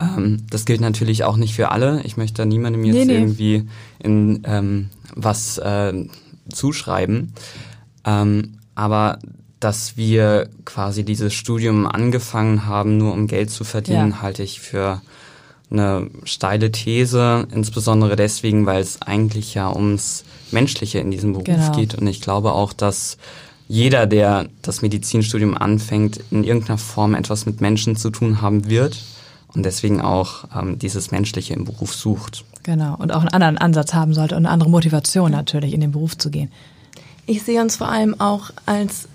Ähm, 0.00 0.38
das 0.50 0.64
gilt 0.64 0.80
natürlich 0.80 1.24
auch 1.24 1.36
nicht 1.36 1.54
für 1.54 1.70
alle. 1.70 2.00
Ich 2.04 2.16
möchte 2.16 2.38
da 2.38 2.46
niemandem 2.46 2.84
jetzt 2.84 2.94
nee, 2.94 3.04
nee. 3.04 3.18
irgendwie 3.18 3.68
in 3.98 4.42
ähm, 4.44 4.88
was 5.14 5.58
äh, 5.58 5.92
zuschreiben. 6.50 7.34
Ähm, 8.04 8.54
aber 8.74 9.18
dass 9.60 9.98
wir 9.98 10.48
quasi 10.64 11.04
dieses 11.04 11.34
Studium 11.34 11.86
angefangen 11.86 12.64
haben, 12.64 12.96
nur 12.96 13.12
um 13.12 13.26
Geld 13.26 13.50
zu 13.50 13.64
verdienen, 13.64 14.12
ja. 14.12 14.22
halte 14.22 14.42
ich 14.42 14.58
für 14.60 15.02
eine 15.70 16.08
steile 16.24 16.72
These, 16.72 17.46
insbesondere 17.52 18.16
deswegen, 18.16 18.66
weil 18.66 18.80
es 18.80 19.02
eigentlich 19.02 19.54
ja 19.54 19.74
ums 19.74 20.24
Menschliche 20.50 20.98
in 20.98 21.10
diesem 21.10 21.32
Beruf 21.32 21.44
genau. 21.44 21.72
geht. 21.72 21.94
Und 21.94 22.06
ich 22.06 22.20
glaube 22.20 22.52
auch, 22.52 22.72
dass 22.72 23.18
jeder, 23.68 24.06
der 24.06 24.48
das 24.62 24.82
Medizinstudium 24.82 25.56
anfängt, 25.56 26.20
in 26.30 26.42
irgendeiner 26.42 26.78
Form 26.78 27.14
etwas 27.14 27.46
mit 27.46 27.60
Menschen 27.60 27.94
zu 27.94 28.10
tun 28.10 28.42
haben 28.42 28.68
wird 28.68 29.00
und 29.54 29.64
deswegen 29.64 30.00
auch 30.00 30.44
ähm, 30.56 30.78
dieses 30.78 31.12
Menschliche 31.12 31.54
im 31.54 31.64
Beruf 31.64 31.94
sucht. 31.94 32.44
Genau, 32.62 32.96
und 32.98 33.12
auch 33.12 33.20
einen 33.20 33.28
anderen 33.28 33.58
Ansatz 33.58 33.94
haben 33.94 34.12
sollte 34.12 34.34
und 34.34 34.44
eine 34.44 34.50
andere 34.52 34.70
Motivation 34.70 35.30
natürlich, 35.30 35.72
in 35.72 35.80
den 35.80 35.92
Beruf 35.92 36.18
zu 36.18 36.30
gehen. 36.30 36.50
Ich 37.26 37.42
sehe 37.42 37.60
uns 37.62 37.76
vor 37.76 37.88
allem 37.88 38.20
auch 38.20 38.50
als 38.66 39.08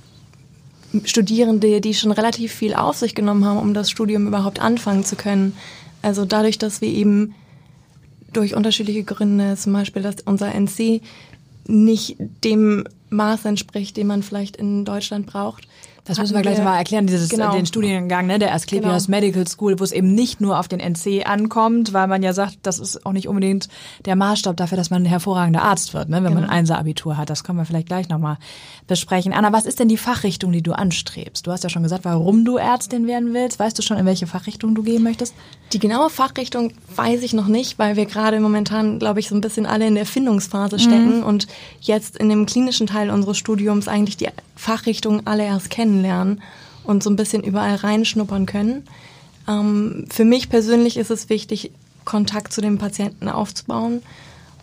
Studierende, 1.04 1.82
die 1.82 1.94
schon 1.94 2.12
relativ 2.12 2.54
viel 2.54 2.74
auf 2.74 2.96
sich 2.96 3.14
genommen 3.14 3.44
haben, 3.44 3.60
um 3.60 3.74
das 3.74 3.92
Studium 3.92 4.28
überhaupt 4.28 4.60
anfangen 4.60 5.04
zu 5.04 5.16
können. 5.16 5.54
Also 6.06 6.24
dadurch, 6.24 6.60
dass 6.60 6.82
wir 6.82 6.90
eben 6.90 7.34
durch 8.32 8.54
unterschiedliche 8.54 9.04
Gründe, 9.04 9.56
zum 9.56 9.74
Beispiel, 9.74 10.04
dass 10.04 10.18
unser 10.24 10.54
NC 10.54 11.02
nicht 11.68 12.18
dem 12.44 12.84
Maß 13.10 13.46
entspricht, 13.46 13.98
den 13.98 14.06
man 14.06 14.22
vielleicht 14.22 14.56
in 14.56 14.86
Deutschland 14.86 15.26
braucht, 15.26 15.68
das 16.06 16.20
müssen 16.20 16.36
wir 16.36 16.44
gleich 16.44 16.60
mal 16.60 16.78
erklären, 16.78 17.08
dieses, 17.08 17.30
genau. 17.30 17.52
den 17.52 17.66
Studiengang 17.66 18.28
ne, 18.28 18.38
der 18.38 18.54
Asklepios 18.54 19.08
genau. 19.08 19.18
Medical 19.18 19.48
School, 19.48 19.80
wo 19.80 19.84
es 19.84 19.92
eben 19.92 20.14
nicht 20.14 20.40
nur 20.40 20.60
auf 20.60 20.68
den 20.68 20.80
NC 20.80 21.26
ankommt, 21.26 21.94
weil 21.94 22.06
man 22.08 22.22
ja 22.22 22.32
sagt, 22.32 22.60
das 22.62 22.78
ist 22.78 23.08
auch 23.08 23.12
nicht 23.12 23.28
unbedingt 23.28 23.70
der 24.06 24.16
Maßstab 24.16 24.56
dafür, 24.56 24.78
dass 24.78 24.92
man 24.92 25.02
ein 25.02 25.08
hervorragender 25.08 25.64
Arzt 25.64 25.96
wird, 25.96 26.10
ne, 26.10 26.18
wenn 26.18 26.26
genau. 26.26 26.36
man 26.36 26.44
ein 26.44 26.50
Einser-Abitur 26.50 27.18
hat. 27.18 27.32
Das 27.32 27.44
können 27.44 27.58
wir 27.58 27.66
vielleicht 27.66 27.88
gleich 27.88 28.08
nochmal 28.08 28.38
besprechen. 28.86 29.34
Anna, 29.34 29.52
was 29.52 29.66
ist 29.66 29.80
denn 29.80 29.88
die 29.88 29.98
Fachrichtung, 29.98 30.52
die 30.52 30.62
du 30.62 30.74
anstrebst? 30.74 31.48
Du 31.48 31.52
hast 31.52 31.64
ja 31.64 31.70
schon 31.72 31.82
gesagt, 31.82 32.06
warum 32.06 32.46
du 32.46 32.58
Ärztin 32.58 33.08
werden 33.08 33.34
willst. 33.34 33.58
Weißt 33.58 33.78
du 33.78 33.82
schon, 33.82 33.98
in 33.98 34.06
welche 34.06 34.28
Fachrichtung 34.28 34.76
du 34.76 34.84
gehen 34.84 35.02
möchtest? 35.02 35.34
Die 35.74 35.80
genaue 35.80 36.12
Fachrichtung 36.12 36.72
weiß 36.96 37.24
ich 37.24 37.34
noch 37.34 37.48
nicht, 37.48 37.80
weil 37.80 37.96
wir 37.96 38.06
gerade 38.06 38.40
momentan, 38.40 39.00
glaube 39.00 39.20
ich, 39.20 39.30
so 39.30 39.34
ein 39.34 39.42
bisschen 39.42 39.66
alle 39.66 39.88
in 39.88 39.96
der 39.96 40.06
Findungsphase 40.06 40.78
stecken 40.78 41.18
mhm. 41.18 41.24
und 41.24 41.48
jetzt 41.82 42.16
in 42.18 42.30
dem 42.30 42.46
klinischen 42.46 42.86
Teil 42.86 43.10
unseres 43.10 43.40
Studiums 43.40 43.88
eigentlich 43.88 44.18
die 44.18 44.28
Fachrichtung 44.56 45.26
alle 45.26 45.46
erst 45.46 45.72
kennenlernen 45.96 46.42
und 46.84 47.04
so 47.04 47.10
ein 47.10 47.16
bisschen 47.16 47.44
überall 47.44 47.76
reinschnuppern 47.76 48.46
können. 48.46 48.84
Ähm, 49.48 50.06
für 50.10 50.26
mich 50.26 50.50
persönlich 50.50 50.98
ist 50.98 51.12
es 51.12 51.30
wichtig, 51.30 51.72
Kontakt 52.04 52.54
zu 52.54 52.62
den 52.62 52.78
Patienten 52.78 53.30
aufzubauen. 53.30 54.02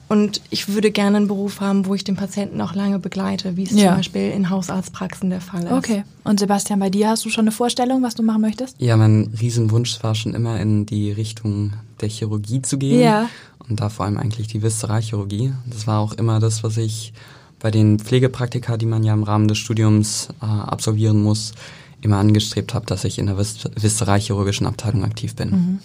Und 0.09 0.43
ich 0.51 0.69
würde 0.69 0.91
gerne 0.91 1.17
einen 1.17 1.29
Beruf 1.29 1.61
haben, 1.61 1.87
wo 1.87 1.95
ich 1.95 2.05
den 2.05 2.17
Patienten 2.17 2.61
auch 2.61 2.75
lange 2.75 2.99
begleite, 2.99 3.57
wie 3.57 3.63
es 3.63 3.71
ja. 3.71 3.89
zum 3.89 3.97
Beispiel 3.97 4.31
in 4.31 4.51
Hausarztpraxen 4.51 5.31
der 5.31 5.41
Fall 5.41 5.65
ist. 5.65 5.73
Okay. 5.73 6.05
Und 6.23 6.39
Sebastian, 6.39 6.81
bei 6.81 6.91
dir 6.91 7.09
hast 7.09 7.25
du 7.25 7.31
schon 7.31 7.45
eine 7.45 7.53
Vorstellung, 7.53 8.03
was 8.03 8.15
du 8.15 8.23
machen 8.23 8.43
möchtest? 8.43 8.77
Ja, 8.79 8.97
mein 8.99 9.33
Riesenwunsch 9.41 10.03
war 10.03 10.15
schon 10.15 10.35
immer 10.35 10.61
in 10.61 10.85
die 10.85 11.13
Richtung 11.13 11.73
der 12.03 12.11
Chirurgie 12.11 12.61
zu 12.61 12.77
gehen. 12.77 13.01
Ja. 13.01 13.31
Und 13.69 13.81
da 13.81 13.89
vor 13.89 14.05
allem 14.05 14.19
eigentlich 14.19 14.49
die 14.49 14.63
Viszeralchirurgie. 14.63 15.55
Das 15.67 15.87
war 15.87 16.01
auch 16.01 16.13
immer 16.13 16.41
das, 16.41 16.63
was 16.63 16.77
ich 16.77 17.15
bei 17.63 17.71
den 17.71 17.99
Pflegepraktika, 17.99 18.77
die 18.77 18.87
man 18.87 19.05
ja 19.05 19.15
im 19.15 19.23
Rahmen 19.23 19.49
des 19.49 19.59
Studiums 19.59 20.29
äh, 20.43 20.45
absolvieren 20.45 21.23
muss, 21.23 21.53
immer 22.01 22.19
angestrebt 22.19 22.75
habe, 22.75 22.85
dass 22.87 23.05
ich 23.05 23.19
in 23.19 23.27
der 23.27 23.39
vis 23.39 23.69
viszeralchirurgischen 23.77 24.67
Abteilung 24.67 25.05
aktiv 25.05 25.37
bin. 25.37 25.51
Mhm. 25.51 25.79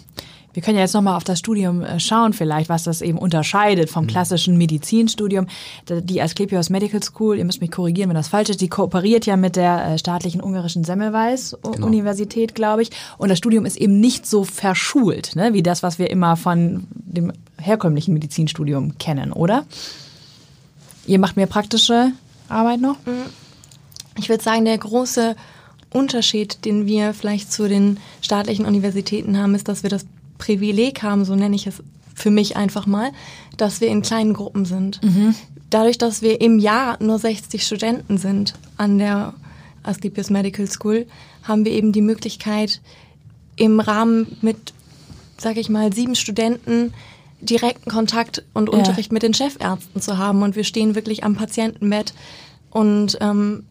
Wir 0.54 0.64
können 0.64 0.78
ja 0.78 0.82
jetzt 0.82 0.96
nochmal 0.96 1.16
auf 1.16 1.24
das 1.24 1.38
Studium 1.38 1.84
äh, 1.84 2.00
schauen, 2.00 2.34
vielleicht, 2.34 2.68
was 2.68 2.84
das 2.84 3.04
eben 3.04 3.20
unterscheidet 3.20 3.92
vom 3.92 4.06
mhm. 4.06 4.08
klassischen 4.08 4.58
Medizinstudium. 4.58 5.46
Die 5.88 6.20
Asklepios 6.20 6.72
Medical 6.72 7.04
School, 7.04 7.38
ihr 7.38 7.46
müsst 7.46 7.62
mich 7.62 7.70
korrigieren, 7.70 8.10
wenn 8.10 8.16
das 8.16 8.30
falsch 8.30 8.50
ist, 8.50 8.62
die 8.62 8.68
kooperiert 8.68 9.28
ja 9.28 9.38
mit 9.38 9.56
der 9.56 9.86
äh, 9.86 9.98
staatlichen 10.00 10.42
ungarischen 10.42 10.84
Semmelweis 10.84 11.56
genau. 11.62 11.86
Universität, 11.86 12.56
glaube 12.56 12.82
ich. 12.82 12.90
Und 13.20 13.30
das 13.30 13.38
Studium 13.38 13.68
ist 13.68 13.78
eben 13.78 14.00
nicht 14.00 14.26
so 14.26 14.44
verschult, 14.44 15.36
ne, 15.36 15.54
wie 15.54 15.62
das, 15.62 15.84
was 15.84 16.00
wir 16.00 16.10
immer 16.10 16.38
von 16.38 16.88
dem 16.96 17.32
herkömmlichen 17.60 18.16
Medizinstudium 18.16 18.98
kennen, 18.98 19.32
oder? 19.32 19.64
Ihr 21.08 21.20
macht 21.20 21.38
mehr 21.38 21.48
praktische 21.48 22.12
Arbeit 22.50 22.82
noch? 22.82 22.98
Mhm. 23.06 23.26
Ich 24.18 24.30
würde 24.30 24.44
sagen, 24.44 24.66
der 24.66 24.78
große 24.78 25.36
Unterschied, 25.92 26.66
den 26.66 26.86
wir 26.86 27.14
vielleicht 27.14 27.52
zu 27.52 27.68
den 27.68 28.00
staatlichen 28.22 28.66
Universitäten 28.66 29.38
haben, 29.38 29.56
ist, 29.56 29.68
dass 29.68 29.84
wir 29.84 29.90
das 29.90 30.06
Privileg 30.38 31.02
haben, 31.02 31.26
so 31.26 31.36
nenne 31.36 31.56
ich 31.56 31.66
es 31.68 31.82
für 32.14 32.32
mich 32.32 32.58
einfach 32.58 32.86
mal, 32.86 33.12
dass 33.58 33.80
wir 33.80 33.88
in 33.88 34.02
kleinen 34.02 34.34
Gruppen 34.34 34.66
sind. 34.66 35.02
Mhm. 35.04 35.36
Dadurch, 35.70 35.98
dass 35.98 36.22
wir 36.22 36.42
im 36.42 36.60
Jahr 36.60 37.02
nur 37.02 37.20
60 37.20 37.66
Studenten 37.66 38.18
sind 38.18 38.54
an 38.78 38.98
der 38.98 39.34
Asklepios 39.84 40.30
Medical 40.30 40.68
School, 40.70 41.06
haben 41.44 41.66
wir 41.66 41.72
eben 41.72 41.92
die 41.92 42.02
Möglichkeit, 42.02 42.82
im 43.56 43.80
Rahmen 43.80 44.38
mit, 44.42 44.74
sag 45.38 45.58
ich 45.58 45.70
mal, 45.70 45.94
sieben 45.94 46.16
Studenten 46.16 46.94
direkten 47.42 47.90
Kontakt 47.90 48.44
und 48.54 48.70
ja. 48.72 48.78
Unterricht 48.78 49.12
mit 49.12 49.24
den 49.24 49.34
Chefärzten 49.34 50.02
zu 50.02 50.18
haben. 50.18 50.42
Und 50.42 50.56
wir 50.56 50.64
stehen 50.64 50.96
wirklich 50.96 51.24
am 51.24 51.36
Patientenbett 51.36 52.14
und 52.72 53.18
ähm, 53.22 53.64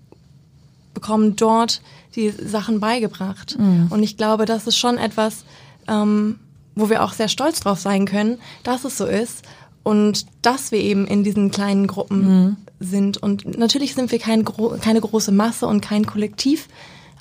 bekommen 0.94 1.36
dort 1.36 1.80
die 2.14 2.30
Sachen 2.30 2.80
beigebracht. 2.80 3.58
Mhm. 3.58 3.88
Und 3.90 4.02
ich 4.02 4.16
glaube, 4.16 4.46
das 4.46 4.66
ist 4.66 4.78
schon 4.78 4.98
etwas, 4.98 5.44
ähm, 5.88 6.38
wo 6.74 6.88
wir 6.90 7.02
auch 7.02 7.12
sehr 7.12 7.28
stolz 7.28 7.60
drauf 7.60 7.78
sein 7.78 8.06
können, 8.06 8.38
dass 8.62 8.84
es 8.84 8.96
so 8.98 9.06
ist 9.06 9.42
und 9.82 10.26
dass 10.42 10.72
wir 10.72 10.80
eben 10.80 11.06
in 11.06 11.24
diesen 11.24 11.50
kleinen 11.50 11.86
Gruppen 11.86 12.28
mhm. 12.28 12.56
sind. 12.80 13.18
Und 13.18 13.58
natürlich 13.58 13.94
sind 13.94 14.10
wir 14.10 14.18
kein, 14.18 14.44
keine 14.80 15.00
große 15.00 15.32
Masse 15.32 15.66
und 15.66 15.80
kein 15.80 16.06
Kollektiv, 16.06 16.68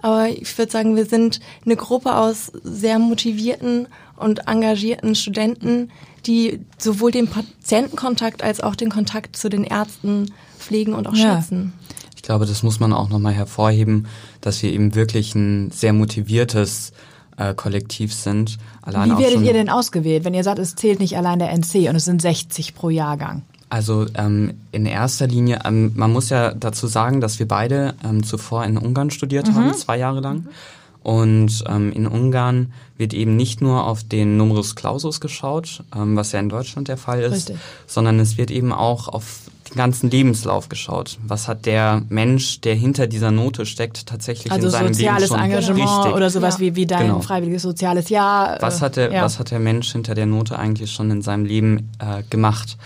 aber 0.02 0.30
ich 0.30 0.56
würde 0.58 0.72
sagen, 0.72 0.96
wir 0.96 1.06
sind 1.06 1.40
eine 1.66 1.76
Gruppe 1.76 2.16
aus 2.16 2.52
sehr 2.64 3.00
motivierten 3.00 3.88
und 4.18 4.48
engagierten 4.48 5.16
Studenten, 5.16 5.90
die 6.28 6.60
sowohl 6.78 7.12
den 7.12 7.28
Patientenkontakt 7.28 8.44
als 8.44 8.62
auch 8.62 8.76
den 8.76 8.90
Kontakt 8.90 9.36
zu 9.36 9.50
den 9.50 9.64
Ärzten 9.64 10.32
pflegen 10.60 10.94
und 10.94 11.08
auch 11.08 11.16
ja. 11.16 11.36
schätzen. 11.38 11.74
Ich 12.16 12.22
glaube, 12.22 12.46
das 12.46 12.64
muss 12.64 12.80
man 12.80 12.92
auch 12.94 13.10
nochmal 13.10 13.34
hervorheben, 13.34 14.08
dass 14.42 14.62
wir 14.64 14.72
eben 14.74 14.96
wirklich 14.96 15.36
ein 15.36 15.70
sehr 15.72 15.94
motiviertes 15.94 16.92
äh, 17.38 17.54
kollektiv 17.54 18.14
sind. 18.14 18.58
Allein 18.82 19.12
Wie 19.12 19.22
werdet 19.22 19.42
ihr 19.42 19.54
denn 19.54 19.70
ausgewählt, 19.70 20.24
wenn 20.24 20.34
ihr 20.34 20.44
sagt, 20.44 20.60
es 20.60 20.76
zählt 20.76 21.00
nicht 21.00 21.18
allein 21.18 21.40
der 21.40 21.52
NC 21.52 21.90
und 21.90 21.96
es 21.96 22.06
sind 22.06 22.22
60 22.22 22.74
pro 22.76 22.90
Jahrgang? 22.90 23.44
Also 23.70 24.06
ähm, 24.16 24.54
in 24.72 24.86
erster 24.86 25.28
Linie, 25.28 25.60
ähm, 25.66 25.92
man 25.96 26.12
muss 26.14 26.30
ja 26.30 26.54
dazu 26.54 26.88
sagen, 26.88 27.20
dass 27.20 27.40
wir 27.40 27.48
beide 27.48 27.96
ähm, 28.04 28.24
zuvor 28.24 28.64
in 28.64 28.78
Ungarn 28.78 29.10
studiert 29.12 29.48
Mhm. 29.48 29.56
haben, 29.56 29.74
zwei 29.74 29.98
Jahre 29.98 30.22
lang. 30.22 30.48
Und 31.06 31.64
ähm, 31.68 31.92
in 31.92 32.08
Ungarn 32.08 32.74
wird 32.98 33.14
eben 33.14 33.36
nicht 33.36 33.62
nur 33.62 33.86
auf 33.86 34.04
den 34.04 34.38
Numerus 34.38 34.74
Clausus 34.76 35.20
geschaut, 35.22 35.84
ähm, 35.96 36.16
was 36.16 36.32
ja 36.32 36.40
in 36.40 36.50
Deutschland 36.50 36.88
der 36.88 36.98
Fall 36.98 37.22
ist, 37.22 37.34
Richtig. 37.50 37.58
sondern 37.86 38.20
es 38.20 38.40
wird 38.40 38.50
eben 38.50 38.72
auch 38.74 39.08
auf 39.08 39.42
den 39.70 39.76
ganzen 39.76 40.10
Lebenslauf 40.10 40.68
geschaut. 40.68 41.20
Was 41.28 41.48
hat 41.48 41.68
der 41.68 42.02
Mensch, 42.10 42.60
der 42.62 42.74
hinter 42.74 43.06
dieser 43.06 43.30
Note 43.30 43.68
steckt, 43.68 44.08
tatsächlich 44.08 44.52
Also 44.52 44.66
in 44.66 44.72
seinem 44.72 44.94
soziales 44.96 45.30
Leben 45.30 45.36
schon 45.36 45.40
Engagement 45.46 45.90
wichtig? 45.90 46.14
oder 46.16 46.30
sowas 46.32 46.56
Ja. 46.56 46.60
wie, 46.62 46.76
wie 46.76 46.86
dein 46.88 47.06
Genau. 47.08 47.22
freiwilliges 47.22 47.62
soziales 47.62 48.10
Jahr. 48.10 48.58
Was 48.62 48.80
äh, 48.80 48.82
hat 48.86 48.96
der, 48.96 49.12
ja. 49.12 49.22
was 49.22 49.38
hat 49.38 49.52
der 49.52 49.60
Mensch 49.60 49.92
hinter 49.92 50.16
der 50.16 50.26
Note 50.26 50.58
eigentlich 50.58 50.92
schon 50.92 51.12
in 51.12 51.22
seinem 51.22 51.46
Leben 51.46 51.92
äh, 52.00 52.24
gemacht? 52.32 52.78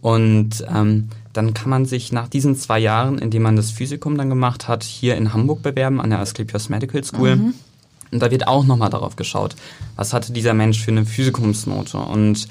Und 0.00 0.64
ähm, 0.72 1.08
dann 1.32 1.54
kann 1.54 1.70
man 1.70 1.86
sich 1.86 2.12
nach 2.12 2.28
diesen 2.28 2.54
zwei 2.54 2.78
Jahren, 2.78 3.18
in 3.18 3.30
denen 3.30 3.42
man 3.42 3.56
das 3.56 3.72
Physikum 3.72 4.16
dann 4.16 4.28
gemacht 4.28 4.68
hat, 4.68 4.84
hier 4.84 5.16
in 5.16 5.32
Hamburg 5.32 5.62
bewerben 5.62 6.00
an 6.00 6.10
der 6.10 6.20
Asklepios 6.20 6.68
Medical 6.68 7.02
School. 7.02 7.34
Mhm. 7.36 7.54
Und 8.14 8.20
da 8.20 8.30
wird 8.30 8.46
auch 8.46 8.64
nochmal 8.64 8.90
darauf 8.90 9.16
geschaut, 9.16 9.56
was 9.96 10.12
hatte 10.12 10.32
dieser 10.32 10.54
Mensch 10.54 10.80
für 10.80 10.92
eine 10.92 11.04
Physikumsnote 11.04 11.98
und 11.98 12.46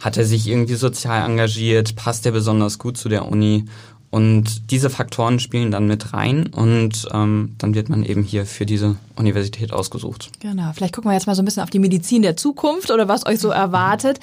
hat 0.00 0.16
er 0.16 0.24
sich 0.24 0.48
irgendwie 0.48 0.74
sozial 0.74 1.24
engagiert, 1.24 1.94
passt 1.94 2.26
er 2.26 2.32
besonders 2.32 2.80
gut 2.80 2.98
zu 2.98 3.08
der 3.08 3.26
Uni 3.26 3.64
und 4.10 4.72
diese 4.72 4.90
Faktoren 4.90 5.38
spielen 5.38 5.70
dann 5.70 5.86
mit 5.86 6.12
rein 6.12 6.48
und 6.48 7.08
ähm, 7.12 7.54
dann 7.58 7.74
wird 7.74 7.88
man 7.88 8.04
eben 8.04 8.24
hier 8.24 8.44
für 8.44 8.66
diese 8.66 8.96
Universität 9.14 9.72
ausgesucht. 9.72 10.30
Genau, 10.40 10.72
vielleicht 10.74 10.94
gucken 10.96 11.10
wir 11.10 11.14
jetzt 11.14 11.28
mal 11.28 11.36
so 11.36 11.42
ein 11.42 11.44
bisschen 11.44 11.62
auf 11.62 11.70
die 11.70 11.78
Medizin 11.78 12.22
der 12.22 12.36
Zukunft 12.36 12.90
oder 12.90 13.06
was 13.06 13.24
euch 13.24 13.38
so 13.38 13.50
erwartet. 13.50 14.18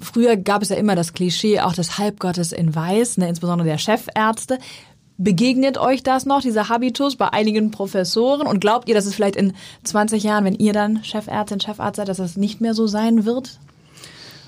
Früher 0.00 0.36
gab 0.36 0.62
es 0.62 0.70
ja 0.70 0.76
immer 0.76 0.96
das 0.96 1.12
Klischee 1.12 1.60
auch 1.60 1.74
des 1.74 1.98
Halbgottes 1.98 2.52
in 2.52 2.74
Weiß, 2.74 3.18
ne, 3.18 3.28
insbesondere 3.28 3.68
der 3.68 3.78
Chefärzte. 3.78 4.58
Begegnet 5.16 5.78
euch 5.78 6.02
das 6.02 6.26
noch, 6.26 6.40
dieser 6.40 6.68
Habitus 6.68 7.16
bei 7.16 7.32
einigen 7.32 7.70
Professoren? 7.70 8.46
Und 8.46 8.60
glaubt 8.60 8.88
ihr, 8.88 8.94
dass 8.94 9.06
es 9.06 9.14
vielleicht 9.14 9.36
in 9.36 9.52
20 9.84 10.22
Jahren, 10.22 10.44
wenn 10.44 10.54
ihr 10.54 10.72
dann 10.72 11.04
Chefärztin, 11.04 11.60
Chefarzt 11.60 11.96
seid, 11.96 12.08
dass 12.08 12.16
das 12.16 12.36
nicht 12.36 12.60
mehr 12.60 12.74
so 12.74 12.86
sein 12.86 13.24
wird? 13.24 13.60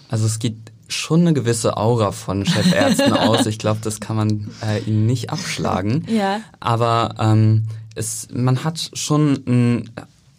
Also 0.09 0.27
es 0.27 0.39
geht 0.39 0.57
schon 0.89 1.21
eine 1.21 1.35
gewisse 1.35 1.77
Aura 1.77 2.13
von 2.13 2.45
Chefärzten 2.45 3.13
aus. 3.13 3.47
Ich 3.47 3.59
glaube, 3.59 3.81
das 3.83 4.01
kann 4.01 4.17
man 4.17 4.51
äh, 4.63 4.81
ihnen 4.81 5.07
nicht 5.07 5.31
abschlagen. 5.31 6.05
Ja. 6.09 6.41
Aber 6.59 7.15
ähm, 7.19 7.65
es, 7.95 8.29
man 8.33 8.65
hat 8.65 8.91
schon 8.93 9.43
ein 9.47 9.91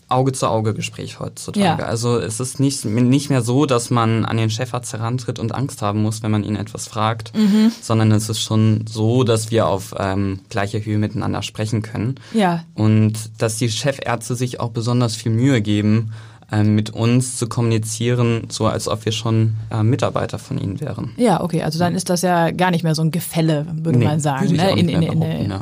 Auge-zu-Auge-Gespräch 0.09 1.19
heutzutage. 1.19 1.81
Ja. 1.81 1.87
Also 1.87 2.17
es 2.17 2.39
ist 2.39 2.59
nicht, 2.59 2.85
nicht 2.85 3.29
mehr 3.29 3.41
so, 3.41 3.65
dass 3.65 3.89
man 3.89 4.25
an 4.25 4.37
den 4.37 4.49
Chefarzt 4.49 4.93
herantritt 4.93 5.39
und 5.39 5.53
Angst 5.53 5.81
haben 5.81 6.01
muss, 6.01 6.23
wenn 6.23 6.31
man 6.31 6.43
ihn 6.43 6.55
etwas 6.55 6.87
fragt, 6.87 7.35
Mhm. 7.35 7.71
sondern 7.81 8.11
es 8.11 8.29
ist 8.29 8.41
schon 8.41 8.85
so, 8.89 9.23
dass 9.23 9.51
wir 9.51 9.67
auf 9.67 9.93
ähm, 9.97 10.39
gleicher 10.49 10.79
Höhe 10.79 10.97
miteinander 10.97 11.41
sprechen 11.43 11.81
können. 11.81 12.15
Ja. 12.33 12.63
Und 12.73 13.13
dass 13.37 13.57
die 13.57 13.69
Chefärzte 13.69 14.35
sich 14.35 14.59
auch 14.59 14.69
besonders 14.69 15.15
viel 15.15 15.31
Mühe 15.31 15.61
geben, 15.61 16.11
ähm, 16.51 16.75
mit 16.75 16.91
uns 16.91 17.35
zu 17.35 17.47
kommunizieren, 17.47 18.43
so 18.49 18.67
als 18.67 18.87
ob 18.87 19.03
wir 19.03 19.11
schon 19.11 19.55
äh, 19.69 19.83
Mitarbeiter 19.83 20.39
von 20.39 20.57
ihnen 20.57 20.79
wären. 20.79 21.11
Ja, 21.17 21.41
okay, 21.43 21.63
also 21.63 21.77
dann 21.77 21.93
ist 21.95 22.09
das 22.09 22.21
ja 22.21 22.51
gar 22.51 22.71
nicht 22.71 22.83
mehr 22.83 22.95
so 22.95 23.01
ein 23.01 23.11
Gefälle, 23.11 23.65
würde 23.73 23.99
Nee, 23.99 24.05
man 24.05 24.19
sagen, 24.21 24.55
ne? 24.55 24.71
in, 24.71 24.87
in, 24.87 25.01
in, 25.01 25.19
der, 25.19 25.41
ja. 25.41 25.61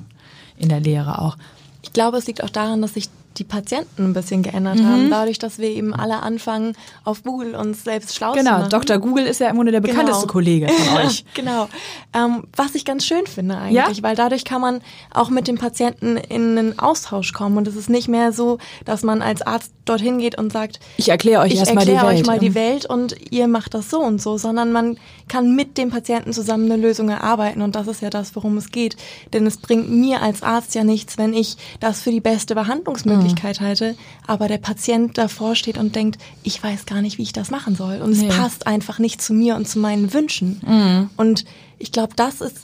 in 0.58 0.70
der 0.70 0.80
Lehre 0.80 1.20
auch. 1.20 1.38
Ich 1.82 1.92
glaube, 1.94 2.18
es 2.18 2.28
liegt 2.28 2.44
auch 2.44 2.50
daran, 2.52 2.82
dass 2.84 2.94
sich 2.94 3.10
die 3.38 3.44
Patienten 3.44 4.06
ein 4.06 4.13
bisschen 4.13 4.44
geändert 4.44 4.80
Mhm. 4.80 4.86
haben, 4.88 5.10
dadurch, 5.10 5.39
dass 5.39 5.60
wir 5.60 5.70
eben 5.70 5.94
alle 5.94 6.22
anfangen, 6.24 6.75
auf 7.04 7.24
Google 7.24 7.56
uns 7.56 7.84
selbst 7.84 8.15
schlau 8.15 8.32
zu 8.34 8.39
Genau, 8.39 8.60
machen. 8.60 8.70
Dr. 8.70 8.98
Google 8.98 9.25
ist 9.25 9.39
ja 9.39 9.50
im 9.50 9.56
Grunde 9.58 9.72
der 9.72 9.82
bekannteste 9.82 10.22
Genau. 10.22 10.32
Kollege 10.32 10.68
von 10.70 10.98
euch. 11.06 11.25
genau. 11.34 11.68
Ähm, 12.13 12.44
was 12.56 12.75
ich 12.75 12.86
ganz 12.86 13.06
schön 13.06 13.25
finde 13.27 13.58
eigentlich, 13.58 13.98
Ja? 13.98 14.04
weil 14.04 14.15
dadurch 14.15 14.46
kann 14.46 14.62
man 14.62 14.82
auch 15.13 15.30
mit 15.30 15.48
dem 15.48 15.58
Patienten 15.58 16.18
in 16.18 16.58
einen 16.58 16.80
Austausch 16.80 17.34
kommen 17.34 17.58
und 17.58 17.68
es 17.68 17.75
ist 17.75 17.89
nicht 17.89 18.08
mehr 18.08 18.32
so, 18.32 18.58
dass 18.86 19.04
man 19.04 19.22
als 19.22 19.42
Arzt 19.42 19.72
dorthin 19.86 20.18
geht 20.18 20.38
und 20.38 20.51
sagt, 20.51 20.80
Ich 20.98 21.10
erkläre 21.10 21.42
euch 21.42 21.54
ich 21.54 21.60
erstmal 21.60 21.86
die 21.86 21.92
erkläre 21.92 22.12
Welt. 22.13 22.22
euch 22.22 22.25
mal 22.27 22.39
die 22.39 22.48
Ähm, 22.48 22.56
Welt 22.56 22.86
und 22.88 23.15
ihr 23.32 23.48
macht 23.48 23.74
das 23.74 23.89
so 23.89 24.00
und 24.00 24.22
so, 24.22 24.38
sondern 24.38 24.72
man 24.72 24.98
kann 25.27 25.55
mit 25.55 25.77
dem 25.77 25.90
Patienten 25.90 26.33
zusammen 26.33 26.72
eine 26.72 26.79
Lösung 26.81 27.09
erarbeiten 27.09 27.61
und 27.64 27.75
das 27.75 27.88
ist 27.88 28.01
ja 28.01 28.09
das, 28.09 28.35
worum 28.35 28.57
es 28.57 28.70
geht. 28.72 28.96
Denn 29.33 29.46
es 29.48 29.57
bringt 29.57 29.90
mir 29.90 30.22
als 30.22 30.44
Arzt 30.44 30.75
ja 30.75 30.83
nichts, 30.83 31.18
wenn 31.18 31.33
ich 31.33 31.57
das 31.79 32.01
für 32.01 32.11
die 32.11 32.22
beste 32.22 32.53
Behandlungsmöglichkeit 32.55 33.59
Mhm. 33.59 33.66
halte, 33.66 33.96
aber 34.27 34.48
der 34.48 34.59
Patient 34.59 35.18
davor 35.18 35.55
steht 35.55 35.77
und 35.77 35.96
denkt, 35.96 36.22
ich 36.44 36.61
weiß 36.64 36.85
gar 36.85 37.01
nicht, 37.01 37.18
wie 37.18 37.24
ich 37.24 37.33
das 37.33 37.50
machen 37.50 37.75
soll 37.75 38.01
und 38.01 38.11
Nee. 38.18 38.27
es 38.27 38.35
passt 38.35 38.68
einfach 38.68 39.00
nicht 39.00 39.22
zu 39.22 39.33
mir 39.33 39.55
und 39.55 39.68
zu 39.68 39.79
meinen 39.79 40.14
Wünschen. 40.14 40.61
Mhm. 40.66 41.09
Und 41.18 41.46
ich 41.79 41.92
glaube, 41.92 42.14
das 42.16 42.42
ist 42.42 42.57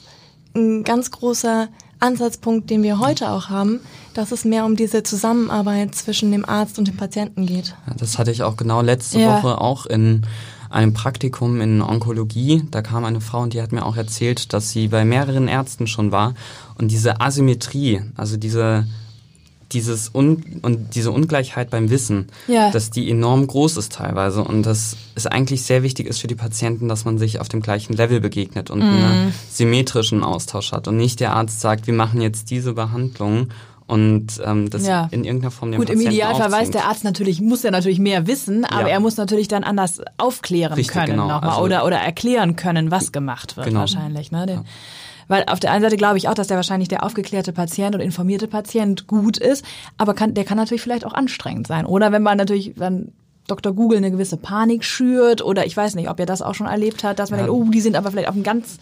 ein 0.54 0.84
ganz 0.84 1.10
großer 1.10 1.68
Ansatzpunkt, 1.98 2.68
den 2.70 2.82
wir 2.82 2.98
heute 2.98 3.30
auch 3.30 3.48
haben, 3.48 3.80
dass 4.14 4.32
es 4.32 4.44
mehr 4.44 4.64
um 4.64 4.76
diese 4.76 5.02
Zusammenarbeit 5.02 5.94
zwischen 5.94 6.32
dem 6.32 6.44
Arzt 6.44 6.78
und 6.78 6.88
dem 6.88 6.96
Patienten 6.96 7.46
geht. 7.46 7.74
Ja, 7.86 7.94
Das 7.96 8.18
hatte 8.18 8.30
ich 8.30 8.42
auch 8.42 8.56
genau 8.56 8.82
letzte 8.82 9.20
Ja. 9.20 9.36
Woche 9.42 9.60
auch 9.60 9.86
in 9.86 10.22
einem 10.72 10.92
Praktikum 10.94 11.60
in 11.60 11.82
Onkologie. 11.82 12.62
Da 12.70 12.82
kam 12.82 13.04
eine 13.04 13.20
Frau 13.20 13.40
und 13.42 13.52
die 13.54 13.62
hat 13.62 13.72
mir 13.72 13.84
auch 13.84 13.96
erzählt, 13.96 14.52
dass 14.52 14.70
sie 14.70 14.88
bei 14.88 15.04
mehreren 15.04 15.48
Ärzten 15.48 15.86
schon 15.86 16.12
war 16.12 16.34
und 16.78 16.90
diese 16.90 17.20
Asymmetrie, 17.20 18.02
also 18.16 18.36
diese 18.36 18.86
dieses 19.72 20.14
Un 20.14 20.44
und 20.60 20.94
diese 20.96 21.10
Ungleichheit 21.12 21.70
beim 21.70 21.88
Wissen, 21.88 22.26
Ja. 22.46 22.70
dass 22.70 22.90
die 22.90 23.08
enorm 23.10 23.46
groß 23.46 23.78
ist 23.78 23.92
teilweise 23.92 24.44
und 24.44 24.64
dass 24.66 24.96
es 25.14 25.26
eigentlich 25.26 25.62
sehr 25.62 25.82
wichtig 25.82 26.06
ist 26.08 26.18
für 26.18 26.26
die 26.26 26.34
Patienten, 26.34 26.88
dass 26.88 27.06
man 27.06 27.16
sich 27.16 27.40
auf 27.40 27.48
dem 27.48 27.62
gleichen 27.62 27.94
Level 27.94 28.20
begegnet 28.20 28.68
und 28.70 28.80
Mhm. 28.80 28.84
einen 29.02 29.34
symmetrischen 29.50 30.24
Austausch 30.24 30.72
hat 30.72 30.88
und 30.88 30.98
nicht 30.98 31.20
der 31.20 31.34
Arzt 31.34 31.60
sagt, 31.60 31.86
wir 31.86 31.94
machen 31.94 32.20
jetzt 32.20 32.50
diese 32.50 32.74
Behandlung 32.74 33.48
und 33.92 34.40
ähm, 34.44 34.70
das 34.70 34.86
Ja. 34.86 35.08
in 35.10 35.24
irgendeiner 35.24 35.50
Form 35.50 35.70
den 35.70 35.78
Gut, 35.78 35.90
im 35.90 35.96
Patienten 35.96 36.14
Idealfall 36.14 36.50
weiß 36.50 36.70
der 36.70 36.86
Arzt 36.86 37.04
natürlich, 37.04 37.42
muss 37.42 37.62
er 37.62 37.70
natürlich 37.72 37.98
mehr 37.98 38.26
wissen, 38.26 38.64
aber 38.64 38.88
Ja. 38.88 38.94
er 38.94 39.00
muss 39.00 39.18
natürlich 39.18 39.48
dann 39.48 39.64
anders 39.64 40.00
aufklären 40.16 40.72
Richtig, 40.72 40.94
können 40.94 41.10
genau. 41.12 41.28
nochmal 41.28 41.50
Also- 41.50 41.62
oder, 41.62 41.84
oder 41.84 41.98
erklären 41.98 42.56
können, 42.56 42.90
was 42.90 43.12
gemacht 43.12 43.58
wird 43.58 43.66
Genau. 43.66 43.80
wahrscheinlich. 43.80 44.32
Ne? 44.32 44.46
Den, 44.46 44.64
Weil 45.28 45.44
auf 45.46 45.60
der 45.60 45.72
einen 45.72 45.82
Seite 45.82 45.96
glaube 45.96 46.16
ich 46.18 46.28
auch, 46.28 46.34
dass 46.34 46.48
der 46.48 46.56
wahrscheinlich 46.56 46.88
der 46.88 47.04
aufgeklärte 47.04 47.52
Patient 47.52 47.94
oder 47.94 48.02
informierte 48.04 48.48
Patient 48.48 49.06
gut 49.06 49.36
ist, 49.38 49.64
aber 49.98 50.14
kann, 50.14 50.34
der 50.34 50.44
kann 50.44 50.56
natürlich 50.56 50.82
vielleicht 50.82 51.04
auch 51.06 51.14
anstrengend 51.14 51.66
sein. 51.66 51.86
Oder 51.86 52.12
wenn 52.12 52.22
man 52.22 52.36
natürlich, 52.38 52.72
wenn 52.76 53.12
Dr. 53.48 53.72
Google 53.72 53.98
eine 53.98 54.10
gewisse 54.10 54.36
Panik 54.36 54.84
schürt 54.84 55.42
oder 55.42 55.66
ich 55.66 55.76
weiß 55.76 55.94
nicht, 55.96 56.08
ob 56.08 56.20
ihr 56.20 56.26
das 56.26 56.42
auch 56.42 56.54
schon 56.54 56.66
erlebt 56.68 57.02
hat, 57.04 57.18
dass 57.18 57.30
man 57.30 57.40
Ja. 57.40 57.46
denkt, 57.46 57.60
oh, 57.60 57.70
die 57.70 57.80
sind 57.80 57.96
aber 57.96 58.10
vielleicht 58.10 58.28
auf 58.28 58.34
einem 58.34 58.44
ganz 58.44 58.78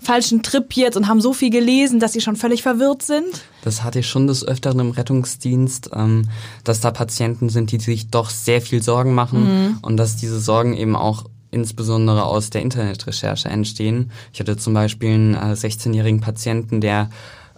falschen 0.00 0.42
Trip 0.42 0.70
jetzt 0.74 0.96
und 0.96 1.08
haben 1.08 1.20
so 1.20 1.32
viel 1.32 1.50
gelesen, 1.50 1.98
dass 1.98 2.12
sie 2.12 2.20
schon 2.20 2.36
völlig 2.36 2.62
verwirrt 2.62 3.02
sind. 3.02 3.24
Das 3.62 3.82
hatte 3.82 4.00
ich 4.00 4.06
schon 4.08 4.26
des 4.26 4.46
Öfteren 4.46 4.80
im 4.80 4.90
Rettungsdienst, 4.90 5.90
ähm, 5.94 6.28
dass 6.64 6.80
da 6.80 6.90
Patienten 6.90 7.48
sind, 7.48 7.72
die 7.72 7.80
sich 7.80 8.10
doch 8.10 8.28
sehr 8.30 8.60
viel 8.60 8.82
Sorgen 8.82 9.14
machen 9.14 9.78
und 9.82 9.96
dass 9.96 10.16
diese 10.16 10.40
Sorgen 10.40 10.76
eben 10.76 10.94
auch 10.94 11.24
insbesondere 11.50 12.24
aus 12.24 12.50
der 12.50 12.62
Internetrecherche 12.62 13.48
entstehen. 13.48 14.10
Ich 14.32 14.40
hatte 14.40 14.56
zum 14.56 14.74
Beispiel 14.74 15.10
einen 15.10 15.34
äh, 15.34 15.52
16-jährigen 15.54 16.20
Patienten, 16.20 16.80
der 16.80 17.10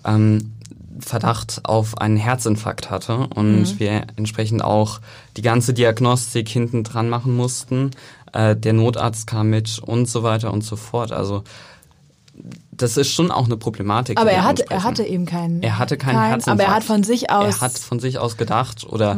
ähm, 0.04 0.52
Verdacht 1.00 1.60
auf 1.64 1.98
einen 1.98 2.16
Herzinfarkt 2.16 2.90
hatte 2.90 3.28
und 3.34 3.80
wir 3.80 4.06
entsprechend 4.16 4.62
auch 4.62 5.00
die 5.36 5.42
ganze 5.42 5.74
Diagnostik 5.74 6.48
hinten 6.48 6.84
dran 6.84 7.08
machen 7.08 7.36
mussten. 7.36 7.90
Äh, 8.32 8.56
der 8.56 8.72
Notarzt 8.72 9.26
kam 9.26 9.50
mit 9.50 9.78
und 9.78 10.08
so 10.08 10.22
weiter 10.22 10.52
und 10.52 10.62
so 10.62 10.76
fort. 10.76 11.12
Also 11.12 11.42
das 12.72 12.96
ist 12.96 13.12
schon 13.12 13.30
auch 13.30 13.44
eine 13.44 13.56
Problematik. 13.56 14.18
Aber 14.18 14.30
er 14.30 14.44
hatte, 14.44 14.64
er 14.68 14.82
hatte 14.82 15.04
eben 15.04 15.26
keinen. 15.26 15.62
Er 15.62 15.78
hatte 15.78 15.96
keinen 15.96 16.16
keinen, 16.16 16.30
Herzinfarkt. 16.30 16.60
Aber 16.60 16.70
er 16.70 16.74
hat 16.74 16.84
von 16.84 17.04
sich 17.04 17.30
aus. 17.30 17.44
Mhm. 17.44 17.50
Er 17.50 17.60
hat 17.60 17.78
von 17.78 18.00
sich 18.00 18.18
aus 18.18 18.36
gedacht 18.36 18.84
oder 18.84 19.16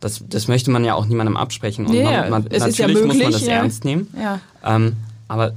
das, 0.00 0.22
das 0.28 0.48
möchte 0.48 0.70
man 0.70 0.84
ja 0.84 0.94
auch 0.94 1.06
niemandem 1.06 1.36
absprechen. 1.36 1.86
Und 1.86 1.92
Nee, 1.92 2.04
man, 2.04 2.30
man, 2.30 2.46
es 2.48 2.64
ist 2.66 2.78
natürlich 2.78 2.78
ja 2.78 2.88
muss 2.88 3.00
man 3.00 3.16
möglich, 3.16 3.32
das 3.32 3.46
ja. 3.46 3.52
ernst 3.54 3.84
nehmen. 3.84 4.08
Ja. 4.20 4.40
Ähm, 4.64 4.96
aber 5.28 5.52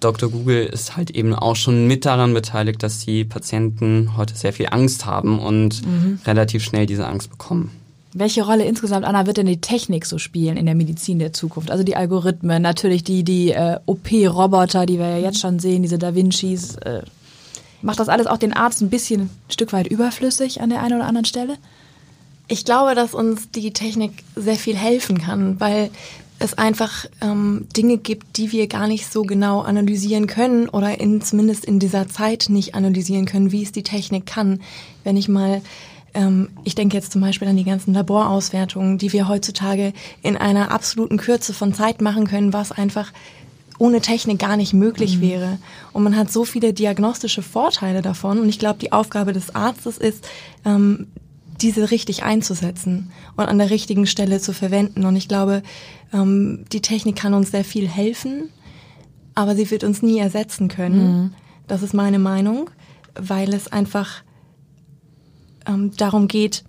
Dr. 0.00 0.30
Google 0.30 0.66
ist 0.66 0.96
halt 0.96 1.10
eben 1.10 1.34
auch 1.34 1.56
schon 1.56 1.86
mit 1.86 2.04
daran 2.04 2.34
beteiligt, 2.34 2.82
dass 2.82 3.04
die 3.04 3.24
Patienten 3.24 4.16
heute 4.16 4.34
sehr 4.36 4.52
viel 4.52 4.68
Angst 4.70 5.06
haben 5.06 5.38
und 5.38 5.84
Mhm. 5.86 6.18
relativ 6.26 6.62
schnell 6.62 6.86
diese 6.86 7.06
Angst 7.06 7.30
bekommen. 7.30 7.70
Welche 8.12 8.44
Rolle 8.46 8.64
insgesamt, 8.64 9.04
Anna, 9.04 9.26
wird 9.26 9.36
denn 9.36 9.46
die 9.46 9.60
Technik 9.60 10.06
so 10.06 10.16
spielen 10.18 10.56
in 10.56 10.64
der 10.66 10.74
Medizin 10.74 11.18
der 11.18 11.32
Zukunft? 11.34 11.70
Also 11.70 11.84
die 11.84 11.96
Algorithmen, 11.96 12.62
natürlich 12.62 13.04
die, 13.04 13.24
die 13.24 13.50
äh, 13.52 13.78
OP-Roboter, 13.86 14.86
die 14.86 14.98
wir 14.98 15.08
ja 15.10 15.18
jetzt 15.18 15.38
schon 15.40 15.58
sehen, 15.58 15.82
diese 15.82 15.98
Da 15.98 16.14
Vincis. 16.14 16.76
Äh, 16.76 17.02
macht 17.82 18.00
das 18.00 18.08
alles 18.08 18.26
auch 18.26 18.38
den 18.38 18.54
Arzt 18.54 18.80
ein 18.80 18.88
bisschen 18.90 19.22
ein 19.22 19.30
Stück 19.50 19.72
weit 19.74 19.86
überflüssig 19.86 20.62
an 20.62 20.70
der 20.70 20.82
einen 20.82 20.96
oder 20.96 21.06
anderen 21.06 21.26
Stelle? 21.26 21.56
Ich 22.48 22.64
glaube, 22.64 22.94
dass 22.94 23.12
uns 23.12 23.50
die 23.50 23.72
Technik 23.72 24.12
sehr 24.34 24.56
viel 24.56 24.76
helfen 24.76 25.18
kann, 25.18 25.58
weil 25.60 25.90
es 26.38 26.54
einfach 26.54 27.06
ähm, 27.22 27.66
Dinge 27.76 27.98
gibt, 27.98 28.36
die 28.36 28.52
wir 28.52 28.66
gar 28.66 28.86
nicht 28.86 29.10
so 29.10 29.22
genau 29.22 29.60
analysieren 29.60 30.26
können 30.26 30.68
oder 30.68 31.00
in, 31.00 31.22
zumindest 31.22 31.64
in 31.64 31.78
dieser 31.78 32.08
Zeit 32.08 32.46
nicht 32.48 32.74
analysieren 32.74 33.24
können, 33.24 33.52
wie 33.52 33.62
es 33.62 33.72
die 33.72 33.82
Technik 33.82 34.26
kann. 34.26 34.60
Wenn 35.04 35.16
ich 35.16 35.28
mal 35.28 35.62
ähm, 36.16 36.48
ich 36.64 36.74
denke 36.74 36.96
jetzt 36.96 37.12
zum 37.12 37.20
Beispiel 37.20 37.46
an 37.46 37.56
die 37.56 37.64
ganzen 37.64 37.92
Laborauswertungen, 37.94 38.98
die 38.98 39.12
wir 39.12 39.28
heutzutage 39.28 39.92
in 40.22 40.36
einer 40.36 40.72
absoluten 40.72 41.18
Kürze 41.18 41.52
von 41.52 41.74
Zeit 41.74 42.00
machen 42.00 42.26
können, 42.26 42.52
was 42.52 42.72
einfach 42.72 43.12
ohne 43.78 44.00
Technik 44.00 44.38
gar 44.38 44.56
nicht 44.56 44.72
möglich 44.72 45.18
mhm. 45.18 45.20
wäre. 45.20 45.58
Und 45.92 46.02
man 46.02 46.16
hat 46.16 46.32
so 46.32 46.44
viele 46.44 46.72
diagnostische 46.72 47.42
Vorteile 47.42 48.00
davon. 48.00 48.38
Und 48.38 48.48
ich 48.48 48.58
glaube, 48.58 48.78
die 48.78 48.92
Aufgabe 48.92 49.34
des 49.34 49.54
Arztes 49.54 49.98
ist, 49.98 50.26
ähm, 50.64 51.08
diese 51.60 51.90
richtig 51.90 52.22
einzusetzen 52.22 53.10
und 53.36 53.46
an 53.46 53.58
der 53.58 53.70
richtigen 53.70 54.06
Stelle 54.06 54.40
zu 54.40 54.52
verwenden. 54.52 55.04
Und 55.04 55.16
ich 55.16 55.28
glaube, 55.28 55.62
ähm, 56.12 56.64
die 56.72 56.82
Technik 56.82 57.16
kann 57.16 57.34
uns 57.34 57.50
sehr 57.50 57.64
viel 57.64 57.88
helfen, 57.88 58.50
aber 59.34 59.54
sie 59.56 59.70
wird 59.70 59.84
uns 59.84 60.02
nie 60.02 60.18
ersetzen 60.18 60.68
können. 60.68 61.22
Mhm. 61.22 61.34
Das 61.66 61.82
ist 61.82 61.94
meine 61.94 62.18
Meinung, 62.18 62.70
weil 63.14 63.52
es 63.54 63.68
einfach 63.68 64.22
ähm, 65.66 65.92
darum 65.96 66.28
geht, 66.28 66.64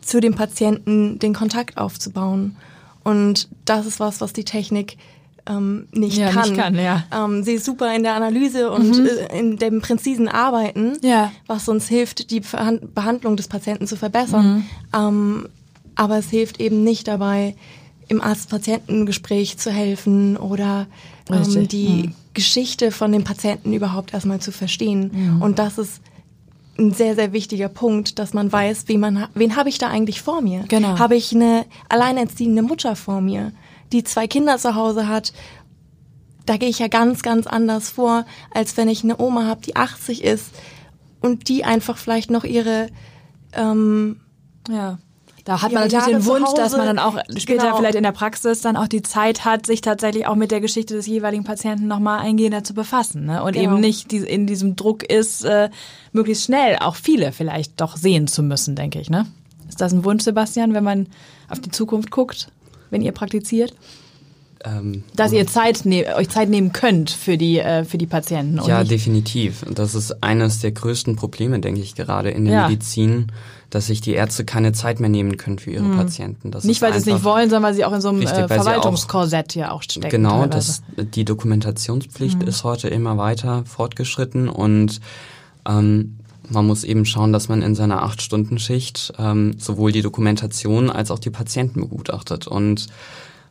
zu 0.00 0.20
dem 0.20 0.34
Patienten 0.34 1.18
den 1.18 1.34
Kontakt 1.34 1.78
aufzubauen. 1.78 2.56
Und 3.04 3.48
das 3.64 3.86
ist 3.86 4.00
was, 4.00 4.20
was 4.20 4.32
die 4.32 4.44
Technik 4.44 4.96
ähm, 5.46 5.88
nicht 5.92 6.16
ja, 6.16 6.30
kann. 6.30 6.48
Nicht 6.50 6.60
kann 6.60 6.74
ja. 6.76 7.04
ähm, 7.12 7.42
sie 7.42 7.54
ist 7.54 7.64
super 7.64 7.94
in 7.94 8.02
der 8.02 8.14
Analyse 8.14 8.70
und 8.70 8.98
mhm. 8.98 9.06
äh, 9.06 9.38
in 9.38 9.56
dem 9.56 9.80
präzisen 9.80 10.28
Arbeiten, 10.28 10.98
ja. 11.02 11.32
was 11.46 11.68
uns 11.68 11.88
hilft, 11.88 12.30
die 12.30 12.40
Behandlung 12.40 13.36
des 13.36 13.48
Patienten 13.48 13.86
zu 13.86 13.96
verbessern. 13.96 14.54
Mhm. 14.54 14.64
Ähm, 14.94 15.48
aber 15.94 16.18
es 16.18 16.30
hilft 16.30 16.60
eben 16.60 16.84
nicht 16.84 17.08
dabei, 17.08 17.54
im 18.08 18.20
Arzt-Patienten-Gespräch 18.20 19.58
zu 19.58 19.70
helfen 19.70 20.36
oder 20.36 20.86
ähm, 21.30 21.68
die 21.68 21.88
mhm. 21.88 22.14
Geschichte 22.34 22.90
von 22.90 23.12
dem 23.12 23.24
Patienten 23.24 23.72
überhaupt 23.72 24.14
erstmal 24.14 24.40
zu 24.40 24.52
verstehen. 24.52 25.10
Mhm. 25.12 25.42
Und 25.42 25.58
das 25.58 25.78
ist 25.78 26.00
ein 26.78 26.92
sehr, 26.92 27.14
sehr 27.14 27.32
wichtiger 27.32 27.68
Punkt, 27.68 28.18
dass 28.18 28.32
man 28.32 28.50
weiß, 28.50 28.84
wie 28.88 28.98
man, 28.98 29.26
wen 29.34 29.56
habe 29.56 29.68
ich 29.68 29.78
da 29.78 29.88
eigentlich 29.88 30.22
vor 30.22 30.40
mir? 30.40 30.64
Genau. 30.68 30.98
Habe 30.98 31.16
ich 31.16 31.34
eine 31.34 31.66
alleinerziehende 31.88 32.62
Mutter 32.62 32.96
vor 32.96 33.20
mir? 33.20 33.52
Die 33.92 34.04
zwei 34.04 34.26
Kinder 34.26 34.58
zu 34.58 34.74
Hause 34.74 35.08
hat, 35.08 35.32
da 36.46 36.56
gehe 36.56 36.68
ich 36.68 36.80
ja 36.80 36.88
ganz, 36.88 37.22
ganz 37.22 37.46
anders 37.46 37.90
vor, 37.90 38.24
als 38.52 38.76
wenn 38.76 38.88
ich 38.88 39.04
eine 39.04 39.20
Oma 39.20 39.46
habe, 39.46 39.60
die 39.60 39.76
80 39.76 40.24
ist 40.24 40.46
und 41.20 41.48
die 41.48 41.64
einfach 41.64 41.96
vielleicht 41.96 42.30
noch 42.30 42.44
ihre 42.44 42.88
ähm, 43.52 44.20
ja. 44.68 44.98
Da 45.44 45.60
hat 45.60 45.72
man 45.72 45.82
natürlich 45.82 46.04
den 46.04 46.24
Wunsch, 46.24 46.54
dass 46.54 46.76
man 46.76 46.86
dann 46.86 47.00
auch 47.00 47.18
später 47.36 47.64
genau. 47.64 47.76
vielleicht 47.76 47.96
in 47.96 48.04
der 48.04 48.12
Praxis 48.12 48.60
dann 48.60 48.76
auch 48.76 48.86
die 48.86 49.02
Zeit 49.02 49.44
hat, 49.44 49.66
sich 49.66 49.80
tatsächlich 49.80 50.28
auch 50.28 50.36
mit 50.36 50.52
der 50.52 50.60
Geschichte 50.60 50.94
des 50.94 51.08
jeweiligen 51.08 51.42
Patienten 51.42 51.88
nochmal 51.88 52.20
eingehender 52.20 52.62
zu 52.62 52.74
befassen. 52.74 53.24
Ne? 53.24 53.42
Und 53.42 53.54
genau. 53.54 53.72
eben 53.72 53.80
nicht 53.80 54.12
in 54.12 54.46
diesem 54.46 54.76
Druck 54.76 55.02
ist, 55.02 55.44
äh, 55.44 55.68
möglichst 56.12 56.44
schnell 56.44 56.76
auch 56.78 56.94
viele 56.94 57.32
vielleicht 57.32 57.80
doch 57.80 57.96
sehen 57.96 58.28
zu 58.28 58.44
müssen, 58.44 58.76
denke 58.76 59.00
ich. 59.00 59.10
Ne? 59.10 59.26
Ist 59.68 59.80
das 59.80 59.92
ein 59.92 60.04
Wunsch, 60.04 60.22
Sebastian, 60.22 60.74
wenn 60.74 60.84
man 60.84 61.08
auf 61.48 61.58
die 61.58 61.70
Zukunft 61.70 62.12
guckt? 62.12 62.52
Wenn 62.92 63.02
ihr 63.02 63.12
praktiziert? 63.12 63.74
Ähm, 64.64 65.02
Dass 65.16 65.32
ihr 65.32 65.46
Zeit 65.48 65.84
ne 65.84 66.06
euch 66.16 66.28
Zeit 66.28 66.48
nehmen 66.48 66.72
könnt 66.72 67.10
für 67.10 67.36
die, 67.36 67.58
äh, 67.58 67.84
für 67.84 67.98
die 67.98 68.06
Patienten. 68.06 68.60
ja, 68.64 68.84
definitiv. 68.84 69.64
Und 69.64 69.80
das 69.80 69.96
ist 69.96 70.22
eines 70.22 70.60
der 70.60 70.70
größten 70.70 71.16
Probleme, 71.16 71.58
denke 71.58 71.80
ich, 71.80 71.96
gerade 71.96 72.30
in 72.30 72.44
der 72.44 72.54
ja. 72.54 72.68
Medizin, 72.68 73.32
dass 73.70 73.88
sich 73.88 74.00
die 74.02 74.12
Ärzte 74.12 74.44
keine 74.44 74.72
Zeit 74.72 75.00
mehr 75.00 75.08
nehmen 75.08 75.36
können 75.36 75.58
für 75.58 75.72
ihre 75.72 75.82
mhm. 75.82 75.96
Patienten. 75.96 76.52
Das 76.52 76.62
nicht, 76.62 76.80
weil 76.80 76.92
sie 76.92 76.98
es 76.98 77.06
nicht 77.06 77.24
wollen, 77.24 77.50
sondern 77.50 77.70
weil 77.70 77.74
sie 77.74 77.84
auch 77.84 77.92
in 77.92 78.00
so 78.00 78.10
einem 78.10 78.18
richtig, 78.20 78.38
äh, 78.38 78.48
Verwaltungskorsett 78.48 79.56
ja 79.56 79.72
auch 79.72 79.82
stecken. 79.82 80.10
Genau, 80.10 80.46
das, 80.46 80.82
die 80.96 81.24
Dokumentationspflicht 81.24 82.40
mhm. 82.40 82.48
ist 82.48 82.62
heute 82.62 82.88
immer 82.88 83.16
weiter 83.18 83.64
fortgeschritten 83.64 84.48
und 84.48 85.00
ähm, 85.68 86.18
man 86.52 86.66
muss 86.66 86.84
eben 86.84 87.04
schauen, 87.04 87.32
dass 87.32 87.48
man 87.48 87.62
in 87.62 87.74
seiner 87.74 88.02
Acht-Stunden-Schicht 88.02 89.14
ähm, 89.18 89.54
sowohl 89.58 89.92
die 89.92 90.02
Dokumentation 90.02 90.90
als 90.90 91.10
auch 91.10 91.18
die 91.18 91.30
Patienten 91.30 91.80
begutachtet. 91.80 92.46
Und 92.46 92.88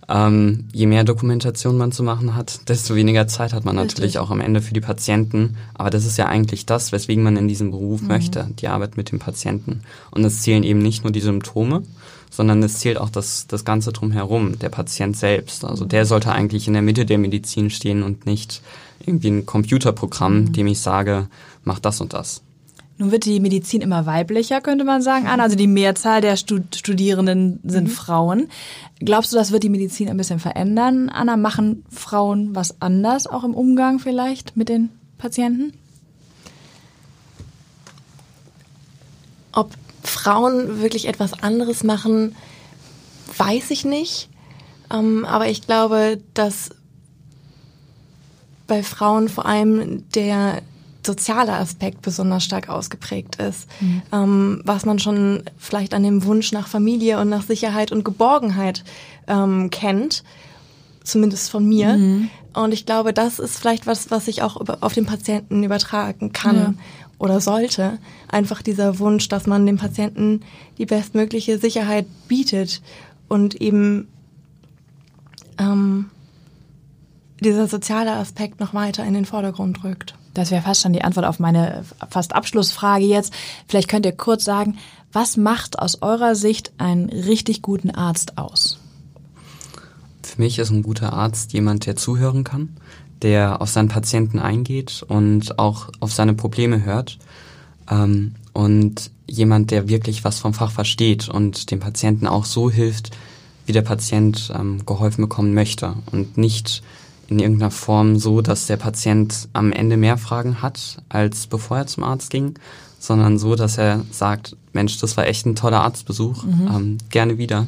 ähm, 0.10 0.68
je 0.74 0.88
mehr 0.88 1.04
Dokumentation 1.04 1.78
man 1.78 1.92
zu 1.92 2.04
machen 2.04 2.36
hat, 2.36 2.68
desto 2.70 2.96
weniger 2.96 3.28
Zeit 3.28 3.54
hat 3.54 3.66
man 3.66 3.76
natürlich 3.76 4.20
auch 4.20 4.30
am 4.30 4.42
Ende 4.42 4.62
für 4.62 4.74
die 4.74 4.82
Patienten. 4.82 5.58
Aber 5.74 5.90
das 5.90 6.06
ist 6.06 6.18
ja 6.18 6.26
eigentlich 6.26 6.66
das, 6.66 6.92
weswegen 6.92 7.24
man 7.24 7.38
in 7.38 7.48
diesem 7.48 7.72
Beruf 7.72 8.02
mhm. 8.02 8.08
möchte, 8.08 8.50
die 8.60 8.68
Arbeit 8.68 8.98
mit 8.98 9.12
dem 9.12 9.20
Patienten. 9.20 9.82
Und 10.12 10.26
es 10.26 10.42
zählen 10.42 10.64
eben 10.64 10.80
nicht 10.80 11.04
nur 11.04 11.14
die 11.14 11.22
Symptome, 11.22 11.84
sondern 12.30 12.62
es 12.64 12.80
zählt 12.80 12.98
auch 12.98 13.10
das, 13.10 13.48
das 13.48 13.66
Ganze 13.66 13.92
drumherum, 13.92 14.60
der 14.60 14.70
Patient 14.70 15.16
selbst. 15.16 15.66
Also 15.66 15.86
der 15.86 16.06
sollte 16.06 16.32
eigentlich 16.32 16.68
in 16.68 16.74
der 16.74 16.82
Mitte 16.82 17.06
der 17.06 17.18
Medizin 17.18 17.70
stehen 17.70 18.04
und 18.04 18.26
nicht 18.26 18.62
irgendwie 19.06 19.30
ein 19.30 19.46
Computerprogramm, 19.46 20.42
mhm. 20.42 20.54
dem 20.54 20.68
ich 20.68 20.80
sage, 20.80 21.28
mach 21.64 21.80
das 21.80 22.02
und 22.02 22.14
das. 22.14 22.42
Nun 23.02 23.12
wird 23.12 23.26
die 23.26 23.40
Medizin 23.40 23.82
immer 23.82 24.06
weiblicher, 24.06 24.62
könnte 24.62 24.86
man 24.86 25.02
sagen, 25.02 25.26
Anna. 25.26 25.42
Also 25.42 25.56
die 25.56 25.66
Mehrzahl 25.66 26.22
der 26.22 26.38
Studierenden 26.38 27.60
sind 27.64 27.86
mhm. 27.86 27.92
Frauen. 27.92 28.48
Glaubst 29.00 29.34
du, 29.34 29.38
das 29.38 29.52
wird 29.52 29.64
die 29.64 29.70
Medizin 29.70 30.08
ein 30.08 30.18
bisschen 30.18 30.38
verändern, 30.38 31.10
Anna? 31.10 31.36
Machen 31.36 31.84
Frauen 31.90 32.54
was 32.54 32.80
anders, 32.80 33.26
auch 33.26 33.44
im 33.44 33.56
Umgang 33.56 33.98
vielleicht 33.98 34.56
mit 34.56 34.70
den 34.70 34.92
Patienten? 35.18 35.74
Ob 39.52 39.72
Frauen 40.04 40.80
wirklich 40.84 41.08
etwas 41.08 41.42
anderes 41.42 41.84
machen, 41.84 42.36
weiß 43.36 43.72
ich 43.72 43.84
nicht. 43.84 44.30
Ähm, 44.94 45.26
aber 45.26 45.50
ich 45.50 45.66
glaube, 45.66 46.22
dass 46.36 46.70
bei 48.68 48.84
Frauen 48.84 49.28
vor 49.28 49.48
allem 49.48 50.08
der 50.12 50.62
soziale 51.06 51.54
Aspekt 51.54 52.02
besonders 52.02 52.44
stark 52.44 52.70
ausgeprägt 52.70 53.38
ist, 53.38 53.68
mhm. 53.80 54.02
ähm, 54.12 54.62
was 54.66 54.86
man 54.86 55.00
schon 55.00 55.44
vielleicht 55.58 55.94
an 55.94 56.04
dem 56.04 56.24
Wunsch 56.26 56.52
nach 56.52 56.68
Familie 56.68 57.20
und 57.20 57.30
nach 57.30 57.44
Sicherheit 57.44 57.92
und 57.92 58.06
Geborgenheit 58.06 58.84
ähm, 59.28 59.70
kennt, 59.70 60.24
zumindest 61.04 61.50
von 61.50 61.68
mir. 61.68 61.98
Mhm. 61.98 62.30
Und 62.54 62.74
ich 62.74 62.86
glaube, 62.86 63.14
das 63.14 63.40
ist 63.40 63.58
vielleicht 63.58 63.88
was, 63.88 64.12
was 64.12 64.28
ich 64.28 64.42
auch 64.42 64.58
auf 64.82 64.94
den 64.94 65.06
Patienten 65.06 65.64
übertragen 65.64 66.34
kann 66.34 66.56
ja. 66.56 66.74
oder 67.18 67.40
sollte. 67.40 67.98
Einfach 68.28 68.62
dieser 68.62 69.00
Wunsch, 69.00 69.28
dass 69.30 69.48
man 69.48 69.66
dem 69.66 69.78
Patienten 69.78 70.42
die 70.78 70.86
bestmögliche 70.86 71.58
Sicherheit 71.58 72.06
bietet 72.28 72.82
und 73.28 73.56
eben 73.56 74.08
ähm, 75.58 76.12
dieser 77.40 77.68
soziale 77.68 78.12
Aspekt 78.12 78.60
noch 78.60 78.74
weiter 78.74 79.04
in 79.06 79.14
den 79.14 79.26
Vordergrund 79.26 79.84
rückt. 79.84 80.16
Das 80.34 80.52
wäre 80.52 80.62
fast 80.62 80.82
schon 80.82 80.94
die 80.94 81.04
Antwort 81.04 81.26
auf 81.26 81.40
meine 81.40 81.84
fast 82.10 82.34
Abschlussfrage 82.34 83.06
jetzt. 83.06 83.34
Vielleicht 83.68 83.90
könnt 83.90 84.06
ihr 84.06 84.14
kurz 84.14 84.46
sagen, 84.46 84.78
was 85.12 85.36
macht 85.36 85.80
aus 85.80 86.02
eurer 86.02 86.36
Sicht 86.36 86.72
einen 86.78 87.10
richtig 87.10 87.62
guten 87.62 87.92
Arzt 87.92 88.38
aus? 88.38 88.80
Für 90.24 90.42
mich 90.42 90.58
ist 90.60 90.70
ein 90.70 90.84
guter 90.84 91.12
Arzt 91.12 91.52
jemand, 91.52 91.86
der 91.86 91.98
zuhören 91.98 92.46
kann, 92.46 92.78
der 93.22 93.62
auf 93.62 93.70
seinen 93.70 93.90
Patienten 93.90 94.40
eingeht 94.40 95.04
und 95.08 95.60
auch 95.60 95.90
auf 96.00 96.14
seine 96.14 96.34
Probleme 96.34 96.86
hört. 96.86 97.18
Ähm, 97.90 98.36
und 98.54 99.12
jemand, 99.28 99.72
der 99.72 99.90
wirklich 99.90 100.24
was 100.24 100.40
vom 100.40 100.54
Fach 100.54 100.72
versteht 100.72 101.28
und 101.28 101.72
dem 101.72 101.80
Patienten 101.80 102.28
auch 102.28 102.46
so 102.46 102.70
hilft, 102.70 103.12
wie 103.66 103.74
der 103.74 103.82
Patient 103.82 104.52
ähm, 104.56 104.86
geholfen 104.86 105.22
bekommen 105.22 105.54
möchte 105.54 105.96
und 106.12 106.38
nicht 106.38 106.84
in 107.32 107.40
irgendeiner 107.40 107.72
Form 107.72 108.20
so, 108.20 108.42
dass 108.42 108.68
der 108.68 108.76
Patient 108.76 109.48
am 109.54 109.72
Ende 109.72 109.96
mehr 109.96 110.18
Fragen 110.18 110.62
hat, 110.62 110.98
als 111.08 111.48
bevor 111.48 111.78
er 111.78 111.88
zum 111.88 112.04
Arzt 112.04 112.30
ging, 112.30 112.56
sondern 113.00 113.40
so, 113.40 113.56
dass 113.56 113.78
er 113.78 114.02
sagt, 114.12 114.58
Mensch, 114.74 115.00
das 115.00 115.16
war 115.16 115.26
echt 115.26 115.46
ein 115.46 115.56
toller 115.56 115.82
Arztbesuch, 115.82 116.44
mhm. 116.44 116.70
ähm, 116.74 116.98
gerne 117.10 117.38
wieder. 117.38 117.68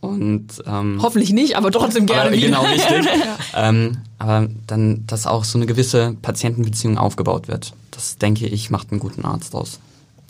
Und 0.00 0.62
ähm, 0.66 0.98
hoffentlich 1.02 1.32
nicht, 1.32 1.56
aber 1.56 1.70
trotzdem 1.70 2.06
gerne 2.06 2.28
aber, 2.28 2.36
wieder. 2.36 2.46
Genau, 2.48 2.62
richtig. 2.62 3.06
ähm, 3.56 3.98
aber 4.18 4.48
dann, 4.66 5.04
dass 5.06 5.26
auch 5.26 5.44
so 5.44 5.58
eine 5.58 5.66
gewisse 5.66 6.14
Patientenbeziehung 6.20 6.98
aufgebaut 6.98 7.48
wird. 7.48 7.72
Das 7.90 8.18
denke 8.18 8.46
ich 8.46 8.70
macht 8.70 8.92
einen 8.92 9.00
guten 9.00 9.24
Arzt 9.24 9.54
aus. 9.54 9.80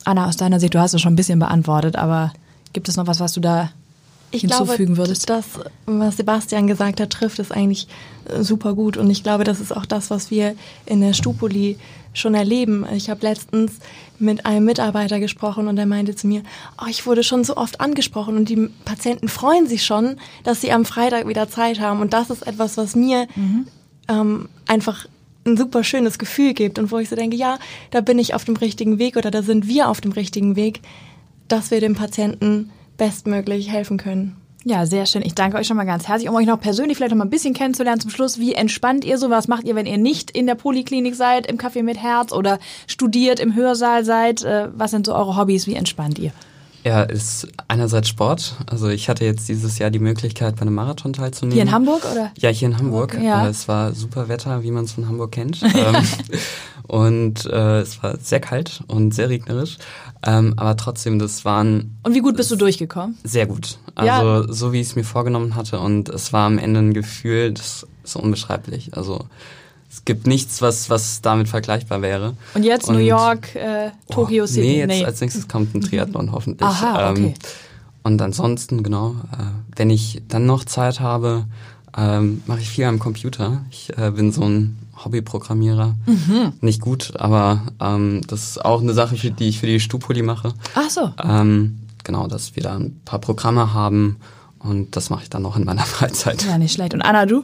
Anna, 0.05 0.27
aus 0.27 0.37
deiner 0.37 0.59
Sicht, 0.59 0.73
du 0.73 0.79
hast 0.79 0.93
es 0.93 1.01
schon 1.01 1.13
ein 1.13 1.17
bisschen 1.17 1.39
beantwortet, 1.39 1.95
aber 1.95 2.33
gibt 2.73 2.89
es 2.89 2.95
noch 2.95 3.07
was, 3.07 3.19
was 3.19 3.33
du 3.33 3.41
da 3.41 3.69
ich 4.31 4.41
hinzufügen 4.41 4.95
glaube, 4.95 4.97
würdest? 4.97 5.29
Das, 5.29 5.45
was 5.85 6.17
Sebastian 6.17 6.67
gesagt 6.67 6.99
hat, 6.99 7.09
trifft 7.09 7.39
es 7.39 7.51
eigentlich 7.51 7.87
äh, 8.25 8.43
super 8.43 8.73
gut. 8.73 8.97
Und 8.97 9.09
ich 9.09 9.23
glaube, 9.23 9.43
das 9.43 9.59
ist 9.59 9.75
auch 9.75 9.85
das, 9.85 10.09
was 10.09 10.31
wir 10.31 10.55
in 10.85 11.01
der 11.01 11.13
Stupoli 11.13 11.77
schon 12.13 12.35
erleben. 12.35 12.85
Ich 12.93 13.09
habe 13.09 13.21
letztens 13.21 13.73
mit 14.19 14.45
einem 14.45 14.65
Mitarbeiter 14.65 15.19
gesprochen 15.19 15.67
und 15.67 15.77
er 15.77 15.85
meinte 15.85 16.15
zu 16.15 16.27
mir, 16.27 16.43
oh, 16.79 16.87
ich 16.89 17.05
wurde 17.05 17.23
schon 17.23 17.43
so 17.43 17.57
oft 17.57 17.79
angesprochen 17.79 18.35
und 18.35 18.49
die 18.49 18.69
Patienten 18.85 19.29
freuen 19.29 19.67
sich 19.67 19.85
schon, 19.85 20.17
dass 20.43 20.61
sie 20.61 20.71
am 20.71 20.85
Freitag 20.85 21.27
wieder 21.27 21.49
Zeit 21.49 21.79
haben. 21.79 22.01
Und 22.01 22.13
das 22.13 22.29
ist 22.29 22.45
etwas, 22.45 22.77
was 22.77 22.95
mir 22.95 23.27
mhm. 23.35 23.67
ähm, 24.09 24.49
einfach 24.67 25.05
ein 25.45 25.57
super 25.57 25.83
schönes 25.83 26.19
Gefühl 26.19 26.53
gibt 26.53 26.77
und 26.77 26.91
wo 26.91 26.99
ich 26.99 27.09
so 27.09 27.15
denke, 27.15 27.35
ja, 27.35 27.57
da 27.89 28.01
bin 28.01 28.19
ich 28.19 28.33
auf 28.33 28.45
dem 28.45 28.55
richtigen 28.55 28.99
Weg 28.99 29.15
oder 29.15 29.31
da 29.31 29.41
sind 29.41 29.67
wir 29.67 29.89
auf 29.89 30.01
dem 30.01 30.11
richtigen 30.11 30.55
Weg, 30.55 30.81
dass 31.47 31.71
wir 31.71 31.79
dem 31.79 31.95
Patienten 31.95 32.69
bestmöglich 33.01 33.71
helfen 33.71 33.97
können. 33.97 34.35
Ja, 34.63 34.85
sehr 34.85 35.07
schön. 35.07 35.23
Ich 35.23 35.33
danke 35.33 35.57
euch 35.57 35.65
schon 35.65 35.75
mal 35.75 35.87
ganz 35.87 36.07
herzlich, 36.07 36.29
um 36.29 36.35
euch 36.35 36.45
noch 36.45 36.61
persönlich 36.61 36.97
vielleicht 36.97 37.09
noch 37.09 37.17
mal 37.17 37.25
ein 37.25 37.31
bisschen 37.31 37.55
kennenzulernen 37.55 37.99
zum 37.99 38.11
Schluss. 38.11 38.37
Wie 38.37 38.53
entspannt 38.53 39.03
ihr 39.03 39.17
so? 39.17 39.31
Was 39.31 39.47
macht 39.47 39.63
ihr, 39.63 39.73
wenn 39.73 39.87
ihr 39.87 39.97
nicht 39.97 40.29
in 40.29 40.45
der 40.45 40.53
Poliklinik 40.53 41.15
seid, 41.15 41.47
im 41.47 41.57
Café 41.57 41.81
mit 41.81 41.97
Herz 41.97 42.31
oder 42.31 42.59
studiert 42.85 43.39
im 43.39 43.55
Hörsaal 43.55 44.05
seid? 44.05 44.43
Äh, 44.43 44.67
was 44.75 44.91
sind 44.91 45.07
so 45.07 45.15
eure 45.15 45.35
Hobbys? 45.35 45.65
Wie 45.65 45.73
entspannt 45.73 46.19
ihr? 46.19 46.31
Ja, 46.83 47.01
ist 47.01 47.47
einerseits 47.67 48.07
Sport. 48.07 48.53
Also 48.67 48.89
ich 48.89 49.09
hatte 49.09 49.25
jetzt 49.25 49.49
dieses 49.49 49.79
Jahr 49.79 49.89
die 49.89 49.97
Möglichkeit, 49.97 50.57
bei 50.57 50.61
einem 50.61 50.75
Marathon 50.75 51.13
teilzunehmen. 51.13 51.53
Hier 51.53 51.63
in 51.63 51.71
Hamburg 51.71 52.05
oder? 52.11 52.31
Ja, 52.37 52.49
hier 52.49 52.67
in 52.67 52.77
Hamburg. 52.77 53.17
Ja. 53.19 53.47
Äh, 53.47 53.49
Es 53.49 53.67
war 53.67 53.93
super 53.93 54.29
Wetter, 54.29 54.61
wie 54.61 54.69
man 54.69 54.83
es 54.85 54.91
von 54.91 55.07
Hamburg 55.07 55.31
kennt. 55.31 55.59
Ähm, 56.89 56.95
und 56.99 57.45
äh, 57.45 57.79
es 57.81 58.01
war 58.03 58.17
sehr 58.17 58.39
kalt 58.39 58.83
und 58.87 59.13
sehr 59.13 59.29
regnerisch. 59.29 59.77
Ähm, 60.25 60.53
aber 60.57 60.77
trotzdem, 60.77 61.17
das 61.19 61.45
waren 61.45 61.97
Und 62.03 62.13
wie 62.13 62.19
gut 62.21 62.37
bist 62.37 62.51
du 62.51 62.55
durchgekommen? 62.55 63.17
sehr 63.23 63.47
gut. 63.47 63.77
Ja. 64.01 64.19
Also 64.19 64.51
so 64.53 64.71
wie 64.73 64.81
ich 64.81 64.87
es 64.87 64.95
mir 64.95 65.03
vorgenommen 65.03 65.55
hatte. 65.55 65.79
Und 65.79 66.09
es 66.09 66.31
war 66.33 66.45
am 66.47 66.57
Ende 66.57 66.79
ein 66.79 66.93
Gefühl, 66.93 67.53
das 67.53 67.87
ist 68.03 68.15
unbeschreiblich. 68.15 68.95
Also 68.95 69.25
es 69.89 70.05
gibt 70.05 70.27
nichts, 70.27 70.61
was, 70.61 70.89
was 70.89 71.21
damit 71.21 71.47
vergleichbar 71.49 72.01
wäre. 72.01 72.35
Und 72.53 72.63
jetzt 72.63 72.87
Und- 72.87 72.95
New 72.95 73.01
York, 73.03 73.55
äh, 73.55 73.91
Tokio 74.09 74.43
Oh, 74.43 74.47
City? 74.47 74.85
Nee, 74.85 74.99
jetzt 74.99 75.05
als 75.05 75.21
nächstes 75.21 75.47
kommt 75.47 75.73
ein 75.75 75.81
Triathlon 75.81 76.31
hoffentlich. 76.33 76.67
Aha, 76.67 77.11
okay. 77.11 77.23
Ähm, 77.27 77.33
und 78.03 78.21
ansonsten, 78.21 78.83
genau, 78.83 79.15
äh, 79.31 79.43
wenn 79.75 79.89
ich 79.89 80.21
dann 80.27 80.45
noch 80.45 80.65
Zeit 80.65 80.99
habe, 81.01 81.45
ähm, 81.97 82.41
mache 82.47 82.61
ich 82.61 82.69
viel 82.69 82.85
am 82.85 82.99
Computer. 82.99 83.63
Ich 83.69 83.95
äh, 83.97 84.11
bin 84.11 84.31
so 84.31 84.43
ein 84.43 84.77
Hobbyprogrammierer. 85.05 85.95
Mhm. 86.05 86.53
Nicht 86.61 86.81
gut, 86.81 87.13
aber 87.15 87.61
ähm, 87.79 88.21
das 88.27 88.49
ist 88.49 88.65
auch 88.65 88.81
eine 88.81 88.93
Sache, 88.93 89.15
für 89.17 89.31
die 89.31 89.49
ich 89.49 89.59
für 89.59 89.67
die 89.67 89.79
Stupoli 89.79 90.21
mache. 90.21 90.53
Ach 90.75 90.89
so. 90.89 91.11
Ähm, 91.23 91.79
genau, 92.03 92.27
dass 92.27 92.55
wir 92.55 92.63
da 92.63 92.75
ein 92.75 92.99
paar 93.05 93.19
Programme 93.19 93.73
haben 93.73 94.17
und 94.59 94.95
das 94.95 95.09
mache 95.09 95.23
ich 95.23 95.29
dann 95.29 95.41
noch 95.41 95.55
in 95.57 95.63
meiner 95.65 95.81
Freizeit. 95.85 96.43
Ja, 96.45 96.57
nicht 96.57 96.73
schlecht. 96.73 96.93
Und 96.93 97.01
Anna, 97.01 97.25
du? 97.25 97.43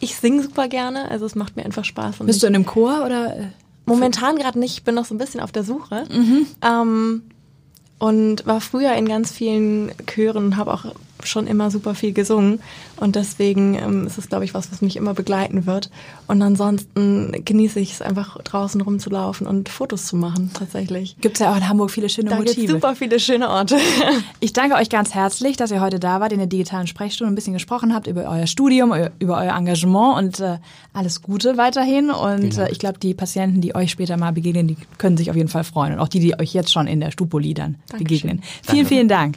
Ich 0.00 0.16
singe 0.16 0.42
super 0.42 0.68
gerne, 0.68 1.10
also 1.10 1.26
es 1.26 1.34
macht 1.34 1.56
mir 1.56 1.64
einfach 1.64 1.84
Spaß. 1.84 2.20
Und 2.20 2.26
Bist 2.26 2.38
ich, 2.38 2.40
du 2.40 2.46
in 2.46 2.54
einem 2.54 2.66
Chor 2.66 3.04
oder? 3.04 3.36
äh, 3.36 3.46
momentan 3.86 4.36
gerade 4.36 4.58
nicht, 4.58 4.72
ich 4.78 4.84
bin 4.84 4.94
noch 4.94 5.04
so 5.04 5.14
ein 5.14 5.18
bisschen 5.18 5.40
auf 5.40 5.52
der 5.52 5.64
Suche. 5.64 6.04
Mhm. 6.10 6.46
Ähm, 6.62 7.22
und 7.98 8.46
war 8.46 8.62
früher 8.62 8.94
in 8.94 9.06
ganz 9.06 9.30
vielen 9.30 9.92
Chören 10.06 10.46
und 10.46 10.56
habe 10.56 10.72
auch 10.72 10.86
schon 11.24 11.46
immer 11.46 11.70
super 11.70 11.94
viel 11.94 12.12
gesungen. 12.12 12.60
Und 12.96 13.16
deswegen 13.16 13.74
ähm, 13.74 14.06
ist 14.06 14.18
es, 14.18 14.28
glaube 14.28 14.44
ich, 14.44 14.54
was, 14.54 14.70
was 14.70 14.82
mich 14.82 14.96
immer 14.96 15.14
begleiten 15.14 15.66
wird. 15.66 15.90
Und 16.26 16.42
ansonsten 16.42 17.32
genieße 17.44 17.80
ich 17.80 17.92
es 17.92 18.02
einfach 18.02 18.38
draußen 18.42 18.80
rumzulaufen 18.80 19.46
und 19.46 19.68
Fotos 19.68 20.06
zu 20.06 20.16
machen, 20.16 20.50
tatsächlich. 20.54 21.16
Gibt's 21.20 21.40
ja 21.40 21.52
auch 21.52 21.56
in 21.56 21.68
Hamburg 21.68 21.90
viele 21.90 22.08
schöne 22.08 22.30
Da 22.30 22.36
gibt 22.36 22.48
Motive. 22.48 22.72
super 22.72 22.94
viele 22.94 23.18
schöne 23.20 23.48
Orte. 23.48 23.76
Ich 24.40 24.52
danke 24.52 24.76
euch 24.76 24.88
ganz 24.88 25.14
herzlich, 25.14 25.56
dass 25.56 25.70
ihr 25.70 25.80
heute 25.80 25.98
da 26.00 26.20
wart, 26.20 26.32
in 26.32 26.38
der 26.38 26.46
digitalen 26.46 26.86
Sprechstunde 26.86 27.32
ein 27.32 27.34
bisschen 27.34 27.52
gesprochen 27.52 27.94
habt 27.94 28.06
über 28.06 28.22
euer 28.28 28.46
Studium, 28.46 28.92
über 29.18 29.38
euer 29.38 29.54
Engagement 29.54 30.16
und 30.18 30.40
äh, 30.40 30.58
alles 30.92 31.22
Gute 31.22 31.56
weiterhin. 31.56 32.10
Und 32.10 32.56
äh, 32.58 32.70
ich 32.70 32.78
glaube, 32.78 32.98
die 32.98 33.14
Patienten, 33.14 33.60
die 33.60 33.74
euch 33.74 33.90
später 33.90 34.16
mal 34.16 34.32
begegnen, 34.32 34.66
die 34.68 34.76
können 34.98 35.16
sich 35.16 35.30
auf 35.30 35.36
jeden 35.36 35.48
Fall 35.48 35.64
freuen. 35.64 35.94
Und 35.94 36.00
auch 36.00 36.08
die, 36.08 36.20
die 36.20 36.38
euch 36.38 36.54
jetzt 36.54 36.72
schon 36.72 36.86
in 36.86 37.00
der 37.00 37.10
Stupoli 37.10 37.54
dann 37.54 37.76
Dankeschön. 37.88 38.06
begegnen. 38.06 38.42
Vielen, 38.62 38.86
vielen 38.86 39.08
Dank. 39.08 39.36